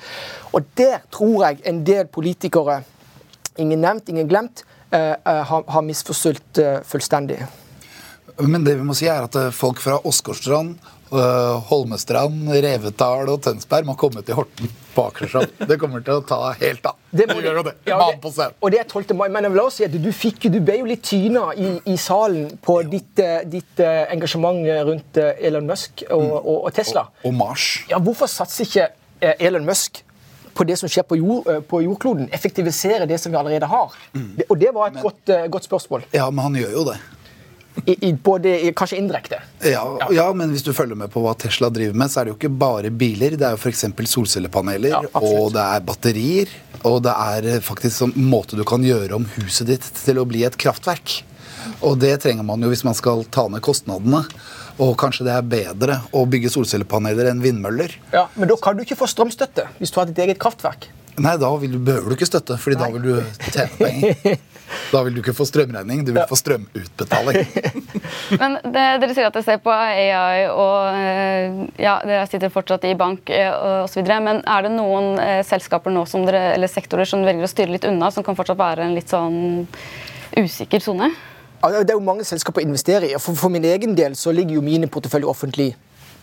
Og 0.54 0.66
der 0.78 1.00
tror 1.10 1.48
jeg 1.48 1.58
en 1.66 1.82
del 1.86 2.06
politikere, 2.06 2.82
ingen 3.58 3.82
nevnt, 3.82 4.08
ingen 4.08 4.30
glemt, 4.30 4.62
har, 4.90 5.64
har 5.70 5.82
misforstått 5.86 6.58
eh, 6.58 6.78
fullstendig. 6.86 7.42
Men 8.40 8.64
det 8.64 8.74
vi 8.78 8.86
må 8.86 8.96
si 8.96 9.08
er 9.10 9.26
at 9.26 9.36
eh, 9.36 9.50
folk 9.54 9.80
fra 9.82 9.98
Åsgårdstrand, 10.06 10.76
eh, 11.12 11.56
Holmestrand, 11.70 12.48
Revetal 12.64 13.28
og 13.28 13.42
Tønsberg 13.44 13.88
må 13.88 13.96
komme 14.00 14.22
til 14.24 14.38
Horten 14.38 14.70
på 14.94 15.04
Akershov. 15.10 15.46
Det 15.68 15.76
kommer 15.80 16.04
til 16.06 16.20
å 16.20 16.24
ta 16.26 16.38
helt 16.60 16.86
av. 16.88 16.96
Det 17.10 17.26
må 17.30 17.40
det, 17.42 17.52
det. 17.66 17.74
Ja, 17.90 17.98
det. 18.10 18.48
Og 18.60 18.72
det 18.72 18.82
er 18.82 18.88
12. 18.88 19.14
mai. 19.18 19.28
Men 19.28 19.46
jeg 19.46 19.54
vil 19.54 19.62
også 19.62 19.82
si 19.82 19.88
at 19.88 19.96
du, 20.06 20.10
fikk, 20.14 20.48
du 20.52 20.60
ble 20.64 20.80
jo 20.80 20.88
litt 20.88 21.04
tyna 21.06 21.50
i, 21.54 21.72
i 21.90 21.96
salen 22.00 22.54
på 22.64 22.80
ditt, 22.90 23.12
eh, 23.22 23.42
ditt 23.50 23.82
eh, 23.82 24.04
engasjement 24.14 24.62
rundt 24.88 25.20
eh, 25.20 25.44
Elon 25.50 25.68
Musk 25.68 26.04
og, 26.08 26.30
og, 26.40 26.54
og 26.68 26.70
Tesla. 26.76 27.08
Og 27.26 27.36
Mars. 27.36 27.72
Ja, 27.92 28.00
hvorfor 28.02 28.30
satser 28.30 28.68
ikke 28.68 28.88
eh, 29.20 29.36
Elon 29.38 29.68
Musk 29.68 30.04
på 30.60 30.66
det 30.68 30.76
som 30.76 30.90
skjer 30.92 31.06
på, 31.08 31.16
jord, 31.16 31.48
eh, 31.48 31.62
på 31.64 31.80
jordkloden? 31.86 32.28
Effektivisere 32.36 33.06
det 33.08 33.16
som 33.18 33.32
vi 33.32 33.38
allerede 33.40 33.68
har? 33.70 33.96
Mm. 34.12 34.42
og 34.48 34.58
det 34.60 34.74
var 34.76 34.90
et 34.90 35.00
godt, 35.00 35.28
eh, 35.32 35.46
godt 35.48 35.64
spørsmål. 35.64 36.04
Ja, 36.12 36.28
men 36.30 36.44
han 36.44 36.60
gjør 36.60 36.76
jo 36.76 36.84
det. 36.92 36.98
I, 37.90 37.96
i, 38.08 38.12
både, 38.14 38.54
kanskje 38.78 38.98
indirekte. 39.00 39.40
Ja, 39.66 39.84
ja, 40.14 40.26
men 40.36 40.52
hvis 40.54 40.64
du 40.66 40.72
følger 40.76 40.98
med 40.98 41.10
på 41.12 41.22
hva 41.24 41.34
Tesla 41.38 41.70
driver 41.74 41.96
med, 41.98 42.12
så 42.12 42.20
er 42.20 42.28
det 42.28 42.34
jo 42.34 42.38
ikke 42.38 42.52
bare 42.62 42.92
biler. 42.94 43.36
Det 43.38 43.48
er 43.48 43.56
jo 43.56 43.60
f.eks. 43.60 43.86
solcellepaneler, 44.12 44.94
Ja, 44.94 45.02
og 45.20 45.52
det 45.56 45.64
er 45.64 45.86
batterier. 45.86 46.54
Og 46.86 47.02
det 47.04 47.12
er 47.12 47.48
eh, 47.56 47.64
faktisk 47.64 48.06
en 48.06 48.14
måte 48.30 48.56
du 48.56 48.64
kan 48.68 48.84
gjøre 48.84 49.18
om 49.18 49.26
huset 49.36 49.68
ditt 49.68 49.90
til 50.00 50.20
å 50.20 50.28
bli 50.28 50.46
et 50.48 50.56
kraftverk. 50.60 51.20
Og 51.84 51.98
det 52.00 52.14
trenger 52.22 52.46
man 52.46 52.62
jo 52.62 52.70
hvis 52.72 52.86
man 52.86 52.96
skal 52.96 53.26
ta 53.32 53.46
ned 53.52 53.62
kostnadene. 53.64 54.22
Og 54.80 54.94
kanskje 55.00 55.26
det 55.26 55.34
er 55.34 55.50
bedre 55.50 55.98
å 56.16 56.24
bygge 56.30 56.52
solcellepaneler 56.54 57.28
enn 57.32 57.42
vindmøller. 57.44 57.92
Ja, 58.14 58.28
Men 58.34 58.48
da 58.48 58.56
kan 58.62 58.78
du 58.78 58.86
ikke 58.86 58.96
få 59.02 59.10
strømstøtte 59.10 59.68
hvis 59.80 59.92
du 59.92 60.00
har 60.00 60.08
ditt 60.08 60.22
eget 60.24 60.40
kraftverk. 60.40 60.88
Nei, 61.20 61.34
da 61.40 61.50
vil 61.60 61.74
du, 61.76 61.80
behøver 61.84 62.12
du 62.12 62.16
ikke 62.16 62.28
støtte, 62.28 62.56
Fordi 62.60 62.78
da 62.80 62.88
vil 62.94 63.04
du 63.04 63.12
tjene 63.50 63.76
penger. 63.80 64.40
Da 64.90 65.00
vil 65.02 65.16
du 65.16 65.18
ikke 65.18 65.34
få 65.34 65.44
strømregning, 65.48 66.04
du 66.06 66.12
vil 66.14 66.22
få 66.30 66.36
strømutbetaling. 66.38 67.40
Men 68.40 68.52
det, 68.62 68.84
dere 69.02 69.16
sier 69.16 69.26
at 69.26 69.34
dere 69.34 69.42
ser 69.42 69.58
på 69.64 69.72
AI, 69.74 70.44
og 70.50 70.94
eh, 70.94 71.58
ja, 71.82 71.96
dere 72.06 72.28
sitter 72.30 72.52
fortsatt 72.54 72.86
i 72.86 72.92
bank 72.98 73.32
eh, 73.34 73.50
osv. 73.82 74.06
Men 74.22 74.44
er 74.46 74.66
det 74.66 74.72
noen 74.76 75.18
eh, 75.22 75.40
selskaper 75.46 75.94
nå 75.94 76.04
som 76.10 76.22
dere, 76.26 76.52
eller 76.54 76.70
sektorer 76.70 77.08
som 77.08 77.22
dere 77.22 77.32
velger 77.32 77.48
å 77.48 77.50
styre 77.50 77.74
litt 77.74 77.88
unna, 77.90 78.12
som 78.14 78.26
kan 78.26 78.38
fortsatt 78.38 78.62
være 78.62 78.86
en 78.86 78.94
litt 78.94 79.10
sånn 79.10 79.66
usikker 80.38 80.86
sone? 80.86 81.10
Det 81.60 81.82
er 81.82 81.96
jo 81.96 82.06
mange 82.06 82.24
selskaper 82.24 82.62
å 82.62 82.68
investere 82.70 83.10
i. 83.10 83.18
For, 83.18 83.36
for 83.36 83.52
min 83.52 83.66
egen 83.68 83.98
del 83.98 84.14
så 84.18 84.30
ligger 84.34 84.58
jo 84.58 84.64
mine 84.64 84.90
porteføljer 84.90 85.34
offentlig 85.34 85.72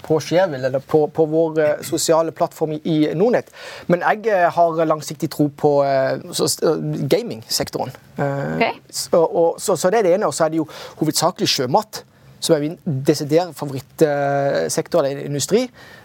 på 0.04 0.20
Skjevel 0.24 0.66
eller 0.66 0.80
på, 0.80 1.06
på 1.14 1.26
vår 1.28 1.60
eh, 1.60 1.82
sosiale 1.84 2.32
plattform 2.32 2.76
i, 2.84 2.98
Nordnett. 3.16 3.50
Men 3.88 4.04
jeg 4.06 4.28
eh, 4.34 4.50
har 4.54 4.84
langsiktig 4.86 5.30
tro 5.34 5.48
på 5.50 5.72
eh, 5.86 6.20
så- 6.32 6.76
gamingsektoren. 7.10 7.92
Okay. 8.18 8.74
Så, 8.90 9.20
og, 9.24 9.58
så, 9.62 9.76
så 9.76 9.90
det 9.94 10.00
er 10.00 10.04
det 10.10 10.14
ene. 10.18 10.28
Og 10.30 10.34
så 10.34 10.46
er 10.46 10.50
det 10.54 10.58
jo 10.62 10.68
hovedsakelig 11.02 11.48
sjømat. 11.50 12.04
Som 12.40 12.54
er 12.56 12.60
min 12.68 12.78
desidert 13.08 13.56
favorittsektor 13.58 15.00
eller 15.04 15.26
industri. 15.26 15.64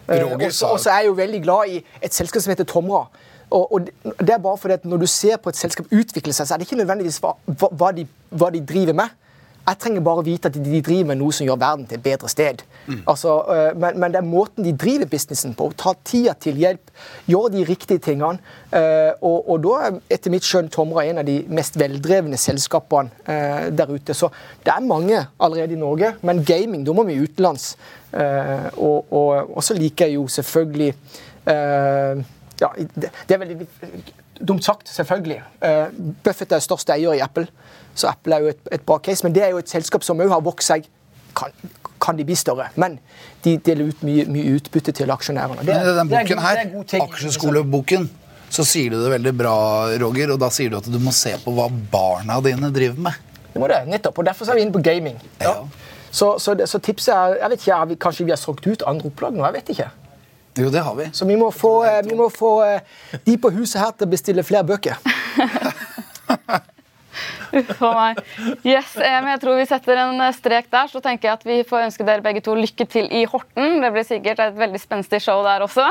Og 0.09 0.81
så- 0.81 0.91
er 0.91 1.03
jeg 1.03 1.07
jo 1.07 1.13
veldig 1.13 1.43
glad 1.43 1.69
i 1.69 1.85
et 2.03 2.15
selskap 2.15 2.43
som 2.43 2.51
heter 2.51 2.65
Tomra. 2.65 3.05
Og, 3.51 3.73
og 3.75 3.81
det- 4.19 4.31
er 4.31 4.39
bare 4.39 4.59
fordi 4.59 4.75
at 4.75 4.85
Når 4.85 4.97
du 4.97 5.07
ser 5.07 5.37
på 5.37 5.49
et 5.49 5.57
selskap 5.57 5.87
utvikle 5.93 6.33
seg, 6.33 6.47
så 6.47 6.55
er 6.55 6.59
det 6.59 6.67
ikke 6.73 6.81
nødvendigvis 6.85 7.19
hva, 7.21 7.35
hva, 7.69 7.93
de, 7.93 8.07
hva 8.31 8.51
de 8.51 8.61
driver 8.67 8.93
med. 8.93 9.09
Jeg 9.63 9.79
trenger 9.79 10.03
bare 10.03 10.25
vite 10.27 10.51
at 10.51 10.57
de 10.59 10.81
driver 10.83 11.13
med 11.13 11.21
noe 11.21 11.35
som 11.35 11.47
gjør 11.47 11.61
verden 11.61 11.87
til 11.87 12.01
et 12.01 12.05
bedre 12.05 12.29
sted. 12.31 12.65
Altså, 13.09 13.37
øh, 13.55 13.79
men, 13.79 14.01
men 14.03 14.15
det 14.15 14.19
er 14.19 14.27
måten 14.27 14.67
de 14.67 14.73
driver 14.77 15.07
businessen 15.07 15.55
på. 15.59 15.69
Ta 15.79 15.95
tida 16.05 16.35
til 16.41 16.59
hjelp, 16.59 16.91
gjør 17.31 17.49
de 17.55 17.65
riktige 17.69 18.03
tingene. 18.03 18.39
og, 19.21 19.51
og 19.51 19.63
da 19.63 19.79
er 19.87 19.99
etter 20.17 20.33
mitt 20.33 20.47
skjønn 20.47 20.71
Tomra 20.73 21.05
en 21.07 21.23
av 21.23 21.27
de 21.29 21.39
mest 21.53 21.79
veldrevne 21.79 22.39
selskapene 22.41 23.71
der 23.77 23.91
ute. 23.93 24.15
Så 24.15 24.33
det 24.65 24.75
er 24.75 24.87
mange 24.87 25.27
allerede 25.39 25.77
i 25.77 25.81
Norge, 25.81 26.15
men 26.23 26.45
gaming, 26.45 26.87
da 26.87 26.95
må 26.97 27.07
vi 27.07 27.21
utenlands. 27.23 27.77
Og, 28.13 29.13
og, 29.13 29.57
og 29.57 29.65
så 29.65 29.77
liker 29.79 30.11
jeg 30.11 30.19
jo 30.19 30.27
selvfølgelig 30.29 30.95
ja, 32.61 32.71
det, 32.95 33.11
er 33.29 33.39
veldig 33.39 33.67
dumt 34.41 34.65
sagt, 34.65 34.89
selvfølgelig. 34.89 35.39
Eh, 35.65 35.85
Buffett 36.25 36.53
er 36.53 36.65
største 36.65 36.95
eier 36.97 37.17
i 37.19 37.23
Apple, 37.25 37.47
så 37.95 38.11
Apple 38.13 38.37
er 38.37 38.47
jo 38.47 38.53
et, 38.53 38.63
et 38.73 38.85
bra 38.87 38.99
case. 38.99 39.25
Men 39.27 39.35
det 39.37 39.45
er 39.47 39.55
jo 39.55 39.63
et 39.63 39.71
selskap 39.71 40.05
som 40.07 40.21
òg 40.23 40.33
har 40.33 40.43
vokst 40.45 40.73
seg. 40.73 40.89
Kan, 41.37 41.55
kan 42.03 42.19
de 42.19 42.27
bli 42.29 42.37
større? 42.37 42.69
Men 42.81 42.99
de 43.45 43.57
deler 43.65 43.93
ut 43.93 44.03
mye, 44.07 44.27
mye 44.31 44.57
utbytte 44.59 44.95
til 44.99 45.13
aksjonærene. 45.15 45.65
Det, 45.65 45.73
Men 45.73 45.83
i 45.83 45.87
den 45.89 46.03
er 46.03 46.11
boken 46.13 46.43
her, 46.45 46.63
er 46.67 47.07
aksjeskoleboken, 47.07 48.09
så 48.53 48.67
sier 48.69 48.93
du 48.93 48.99
det 49.01 49.15
veldig 49.15 49.33
bra, 49.37 49.55
Roger. 50.03 50.35
Og 50.35 50.43
da 50.43 50.51
sier 50.53 50.73
du 50.73 50.79
at 50.81 50.91
du 50.91 50.99
må 51.03 51.15
se 51.17 51.35
på 51.41 51.55
hva 51.57 51.71
barna 51.71 52.41
dine 52.45 52.73
driver 52.75 53.09
med. 53.09 53.31
Det 53.53 53.61
må 53.61 53.69
det, 53.69 53.83
nettopp. 53.89 54.21
Og 54.21 54.29
derfor 54.29 54.51
er 54.51 54.59
vi 54.59 54.67
inne 54.67 54.75
på 54.75 54.85
gaming. 54.85 55.17
Ja. 55.41 55.57
Så, 56.13 56.35
så, 56.39 56.55
så 56.69 56.81
tipset 56.85 57.15
er 57.15 57.39
jeg 57.41 57.53
vet 57.55 57.63
ikke, 57.65 57.97
Kanskje 58.05 58.27
vi 58.29 58.35
har 58.35 58.41
solgt 58.41 58.67
ut 58.69 58.85
andre 58.89 59.09
opplag 59.09 59.37
nå? 59.37 59.45
Jeg 59.49 59.57
vet 59.57 59.73
ikke. 59.73 59.89
Jo, 60.59 60.69
det 60.69 60.83
har 60.85 60.95
vi. 60.95 61.09
Så 61.13 61.25
vi 61.25 61.37
må 61.37 61.51
få, 61.51 61.85
eh, 61.85 62.03
vi 62.05 62.17
må 62.17 62.29
få 62.29 62.53
eh, 62.65 62.81
de 63.27 63.39
på 63.41 63.51
huset 63.51 63.81
her 63.81 63.95
til 63.97 64.09
å 64.09 64.13
bestille 64.13 64.45
flere 64.45 64.65
bøker. 64.69 65.01
Uff 67.53 67.83
a 67.85 67.93
meg. 67.97 68.23
Yes, 68.65 68.95
eh, 68.97 69.19
men 69.21 69.33
jeg 69.35 69.43
tror 69.45 69.59
vi 69.61 69.69
setter 69.69 70.01
en 70.07 70.21
eh, 70.25 70.33
strek 70.37 70.71
der. 70.73 70.89
Så 70.93 71.03
tenker 71.05 71.29
jeg 71.29 71.41
at 71.41 71.47
vi 71.49 71.59
får 71.69 71.89
ønske 71.89 72.07
dere 72.09 72.25
begge 72.25 72.45
to 72.45 72.57
lykke 72.57 72.87
til 72.89 73.11
i 73.13 73.25
Horten. 73.29 73.81
Det 73.85 73.93
blir 73.95 74.09
sikkert 74.09 74.41
et 74.45 74.59
veldig 74.59 74.81
spenstig 74.81 75.23
show 75.25 75.45
der 75.45 75.65
også. 75.67 75.87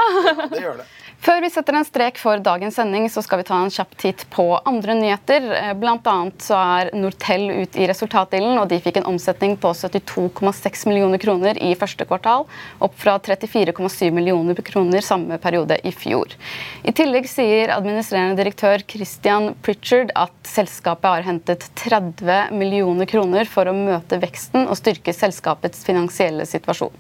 Det 0.50 0.64
gjør 0.64 0.82
det. 0.82 0.90
Før 1.22 1.38
vi 1.44 1.52
setter 1.54 1.76
en 1.78 1.86
strek 1.86 2.18
for 2.18 2.42
dagens 2.42 2.80
sending, 2.80 3.04
så 3.14 3.22
skal 3.22 3.44
vi 3.44 3.46
ta 3.46 3.60
en 3.62 3.70
kjapp 3.70 3.92
titt 4.02 4.24
på 4.34 4.46
andre 4.66 4.96
nyheter. 4.98 5.44
Eh, 5.54 5.74
Blant 5.78 6.08
annet 6.10 6.42
så 6.42 6.58
er 6.58 6.90
Nortel 6.98 7.44
ut 7.62 7.78
i 7.78 7.86
resultatdelen, 7.92 8.58
og 8.58 8.66
de 8.72 8.80
fikk 8.82 8.98
en 8.98 9.06
omsetning 9.12 9.54
på 9.62 9.70
72,6 9.78 10.88
millioner 10.90 11.22
kroner 11.22 11.60
i 11.62 11.76
første 11.78 12.08
kvartal, 12.10 12.48
opp 12.82 12.98
fra 12.98 13.20
34,7 13.22 14.10
millioner 14.18 14.58
kroner 14.66 15.06
samme 15.06 15.38
periode 15.44 15.78
i 15.86 15.92
fjor. 15.94 16.34
I 16.82 16.96
tillegg 16.98 17.30
sier 17.30 17.76
administrerende 17.76 18.42
direktør 18.42 18.82
Christian 18.90 19.52
Pritchard 19.62 20.10
at 20.18 20.34
selskapet 20.50 21.06
har 21.06 21.28
hentet 21.30 21.51
30 21.56 22.52
millioner 22.56 23.10
kroner 23.10 23.50
for 23.50 23.68
å 23.68 23.76
møte 23.76 24.20
veksten 24.22 24.68
og 24.68 24.78
styrke 24.80 25.14
selskapets 25.16 25.84
finansielle 25.88 26.46
situasjon. 26.46 26.94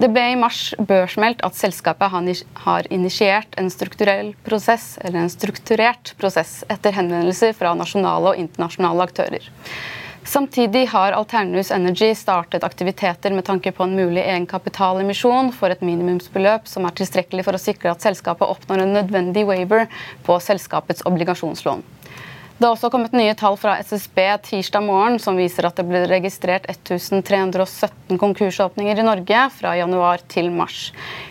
Det 0.00 0.08
ble 0.08 0.22
i 0.32 0.36
mars 0.38 0.70
børsmeldt 0.78 1.42
at 1.44 1.58
selskapet 1.58 2.14
har 2.64 2.86
initiert 2.94 3.56
en 3.60 3.68
strukturell 3.68 4.30
prosess, 4.46 4.94
eller 5.04 5.26
en 5.26 5.32
strukturert 5.32 6.14
prosess 6.16 6.62
etter 6.72 6.94
henvendelser 6.96 7.52
fra 7.58 7.74
nasjonale 7.76 8.32
og 8.32 8.40
internasjonale 8.40 9.04
aktører. 9.10 9.50
Samtidig 10.24 10.86
har 10.92 11.12
Alternus 11.12 11.70
Energy 11.74 12.14
startet 12.14 12.64
aktiviteter 12.64 13.32
med 13.34 13.44
tanke 13.44 13.72
på 13.72 13.84
en 13.84 13.96
mulig 13.96 14.22
egenkapitalemisjon 14.22 15.52
for 15.56 15.72
et 15.72 15.84
minimumsbeløp 15.84 16.68
som 16.70 16.84
er 16.86 16.96
tilstrekkelig 16.96 17.44
for 17.44 17.56
å 17.56 17.60
sikre 17.60 17.92
at 17.92 18.04
selskapet 18.04 18.48
oppnår 18.48 18.84
en 18.84 18.94
nødvendig 19.00 19.46
waiver 19.48 19.88
på 20.24 20.36
selskapets 20.44 21.02
obligasjonslån. 21.08 21.82
Det 22.60 22.66
har 22.66 22.74
også 22.74 22.90
kommet 22.92 23.14
nye 23.16 23.32
tall 23.40 23.54
fra 23.56 23.78
SSB 23.80 24.18
tirsdag 24.44 24.82
morgen 24.84 25.14
som 25.24 25.38
viser 25.40 25.64
at 25.64 25.78
det 25.80 25.84
ble 25.88 26.02
registrert 26.10 26.66
1317 26.68 28.18
konkursåpninger 28.20 28.98
i 29.00 29.04
Norge 29.06 29.44
fra 29.54 29.70
januar 29.78 30.20
til 30.28 30.50
mars. 30.52 30.90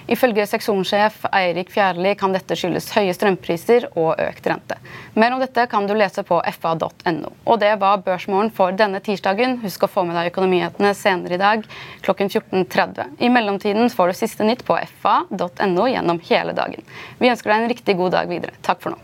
Ifølge 0.10 0.48
seksjonssjef 0.50 1.28
Eirik 1.30 1.70
Fjærli 1.70 2.16
kan 2.18 2.34
dette 2.34 2.58
skyldes 2.58 2.88
høye 2.96 3.14
strømpriser 3.14 3.86
og 3.92 4.16
økt 4.24 4.50
rente. 4.50 4.80
Mer 5.14 5.36
om 5.36 5.44
dette 5.44 5.68
kan 5.70 5.86
du 5.86 5.94
lese 5.94 6.24
på 6.26 6.40
fa.no. 6.64 7.30
Og 7.46 7.62
det 7.62 7.76
var 7.84 8.02
Børsmorgen 8.08 8.50
for 8.50 8.74
denne 8.74 8.98
tirsdagen. 8.98 9.60
Husk 9.62 9.86
å 9.86 9.92
få 9.92 10.08
med 10.08 10.18
deg 10.18 10.32
økonomihetene 10.32 10.96
senere 10.98 11.38
i 11.38 11.44
dag 11.44 11.68
klokken 12.08 12.34
14.30. 12.34 13.20
I 13.22 13.30
mellomtiden 13.30 13.94
får 13.94 14.10
du 14.10 14.18
siste 14.24 14.50
nytt 14.50 14.66
på 14.66 14.80
fa.no 15.06 15.86
gjennom 15.94 16.24
hele 16.32 16.58
dagen. 16.58 16.90
Vi 17.22 17.30
ønsker 17.30 17.54
deg 17.54 17.68
en 17.68 17.72
riktig 17.76 17.98
god 18.02 18.18
dag 18.18 18.34
videre. 18.34 18.58
Takk 18.66 18.82
for 18.82 18.98
nå. 18.98 19.04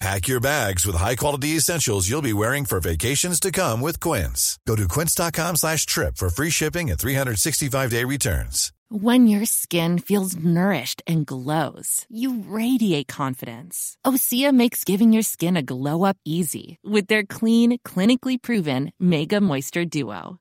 Pack 0.00 0.28
your 0.28 0.40
bags 0.40 0.86
with 0.86 0.96
high-quality 0.96 1.56
essentials 1.56 2.08
you'll 2.08 2.22
be 2.22 2.32
wearing 2.32 2.64
for 2.64 2.80
vacations 2.80 3.38
to 3.38 3.52
come 3.52 3.82
with 3.82 4.00
Quince. 4.00 4.58
Go 4.66 4.74
to 4.74 4.88
quince.com 4.88 5.56
slash 5.56 5.84
trip 5.84 6.16
for 6.16 6.30
free 6.30 6.48
shipping 6.48 6.90
and 6.90 6.98
365-day 6.98 8.04
returns. 8.04 8.72
When 8.88 9.28
your 9.28 9.44
skin 9.44 9.98
feels 9.98 10.34
nourished 10.34 11.02
and 11.06 11.26
glows, 11.26 12.06
you 12.08 12.42
radiate 12.44 13.08
confidence. 13.08 13.98
Osea 14.04 14.54
makes 14.54 14.84
giving 14.84 15.12
your 15.12 15.22
skin 15.22 15.56
a 15.58 15.62
glow-up 15.62 16.16
easy 16.24 16.78
with 16.82 17.06
their 17.08 17.22
clean, 17.22 17.78
clinically 17.80 18.40
proven 18.40 18.92
Mega 18.98 19.38
Moisture 19.38 19.84
Duo. 19.84 20.38